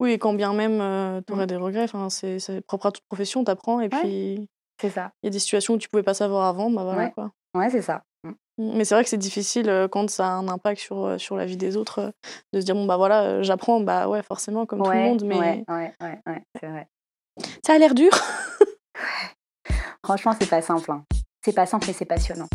Oui, 0.00 0.12
et 0.12 0.18
quand 0.18 0.34
bien 0.34 0.52
même 0.52 0.80
euh, 0.80 1.20
tu 1.26 1.32
aurais 1.32 1.44
mmh. 1.44 1.48
des 1.48 1.56
regrets, 1.56 1.86
c'est 2.10 2.60
propre 2.66 2.86
à 2.86 2.92
toute 2.92 3.04
profession, 3.04 3.44
tu 3.44 3.50
apprends. 3.50 3.80
Et 3.80 3.88
puis, 3.88 4.48
c'est 4.80 4.90
ça. 4.90 5.12
Il 5.22 5.26
y 5.26 5.28
a 5.28 5.30
des 5.30 5.38
situations 5.38 5.74
où 5.74 5.78
tu 5.78 5.88
pouvais 5.88 6.02
pas 6.02 6.14
savoir 6.14 6.46
avant, 6.46 6.70
bah 6.70 6.84
voilà 6.84 7.04
ouais. 7.04 7.12
quoi. 7.12 7.30
Ouais, 7.54 7.70
c'est 7.70 7.82
ça. 7.82 8.02
Mmh. 8.24 8.30
Mmh, 8.58 8.76
mais 8.76 8.84
c'est 8.84 8.94
vrai 8.94 9.04
que 9.04 9.10
c'est 9.10 9.16
difficile 9.16 9.68
euh, 9.68 9.88
quand 9.88 10.10
ça 10.10 10.26
a 10.26 10.32
un 10.32 10.48
impact 10.48 10.80
sur, 10.80 11.18
sur 11.20 11.36
la 11.36 11.46
vie 11.46 11.56
des 11.56 11.76
autres 11.76 12.12
de 12.52 12.60
se 12.60 12.64
dire, 12.64 12.74
bon, 12.74 12.86
bah 12.86 12.96
voilà, 12.96 13.42
j'apprends, 13.42 13.80
bah 13.80 14.08
ouais, 14.08 14.22
forcément, 14.22 14.66
comme 14.66 14.82
tout 14.82 14.90
le 14.90 14.96
monde. 14.96 15.24
Mais... 15.24 15.38
Ouais, 15.38 15.64
ouais, 15.68 15.94
ouais, 16.00 16.42
c'est 16.60 16.66
vrai. 16.68 16.88
Ça 17.64 17.74
a 17.74 17.78
l'air 17.78 17.94
dur. 17.94 18.10
Franchement, 20.04 20.32
c'est 20.38 20.48
pas 20.48 20.62
simple. 20.62 20.90
Hein. 20.90 21.04
C'est 21.44 21.54
pas 21.54 21.66
simple, 21.66 21.86
mais 21.88 21.92
c'est 21.92 22.04
passionnant. 22.04 22.48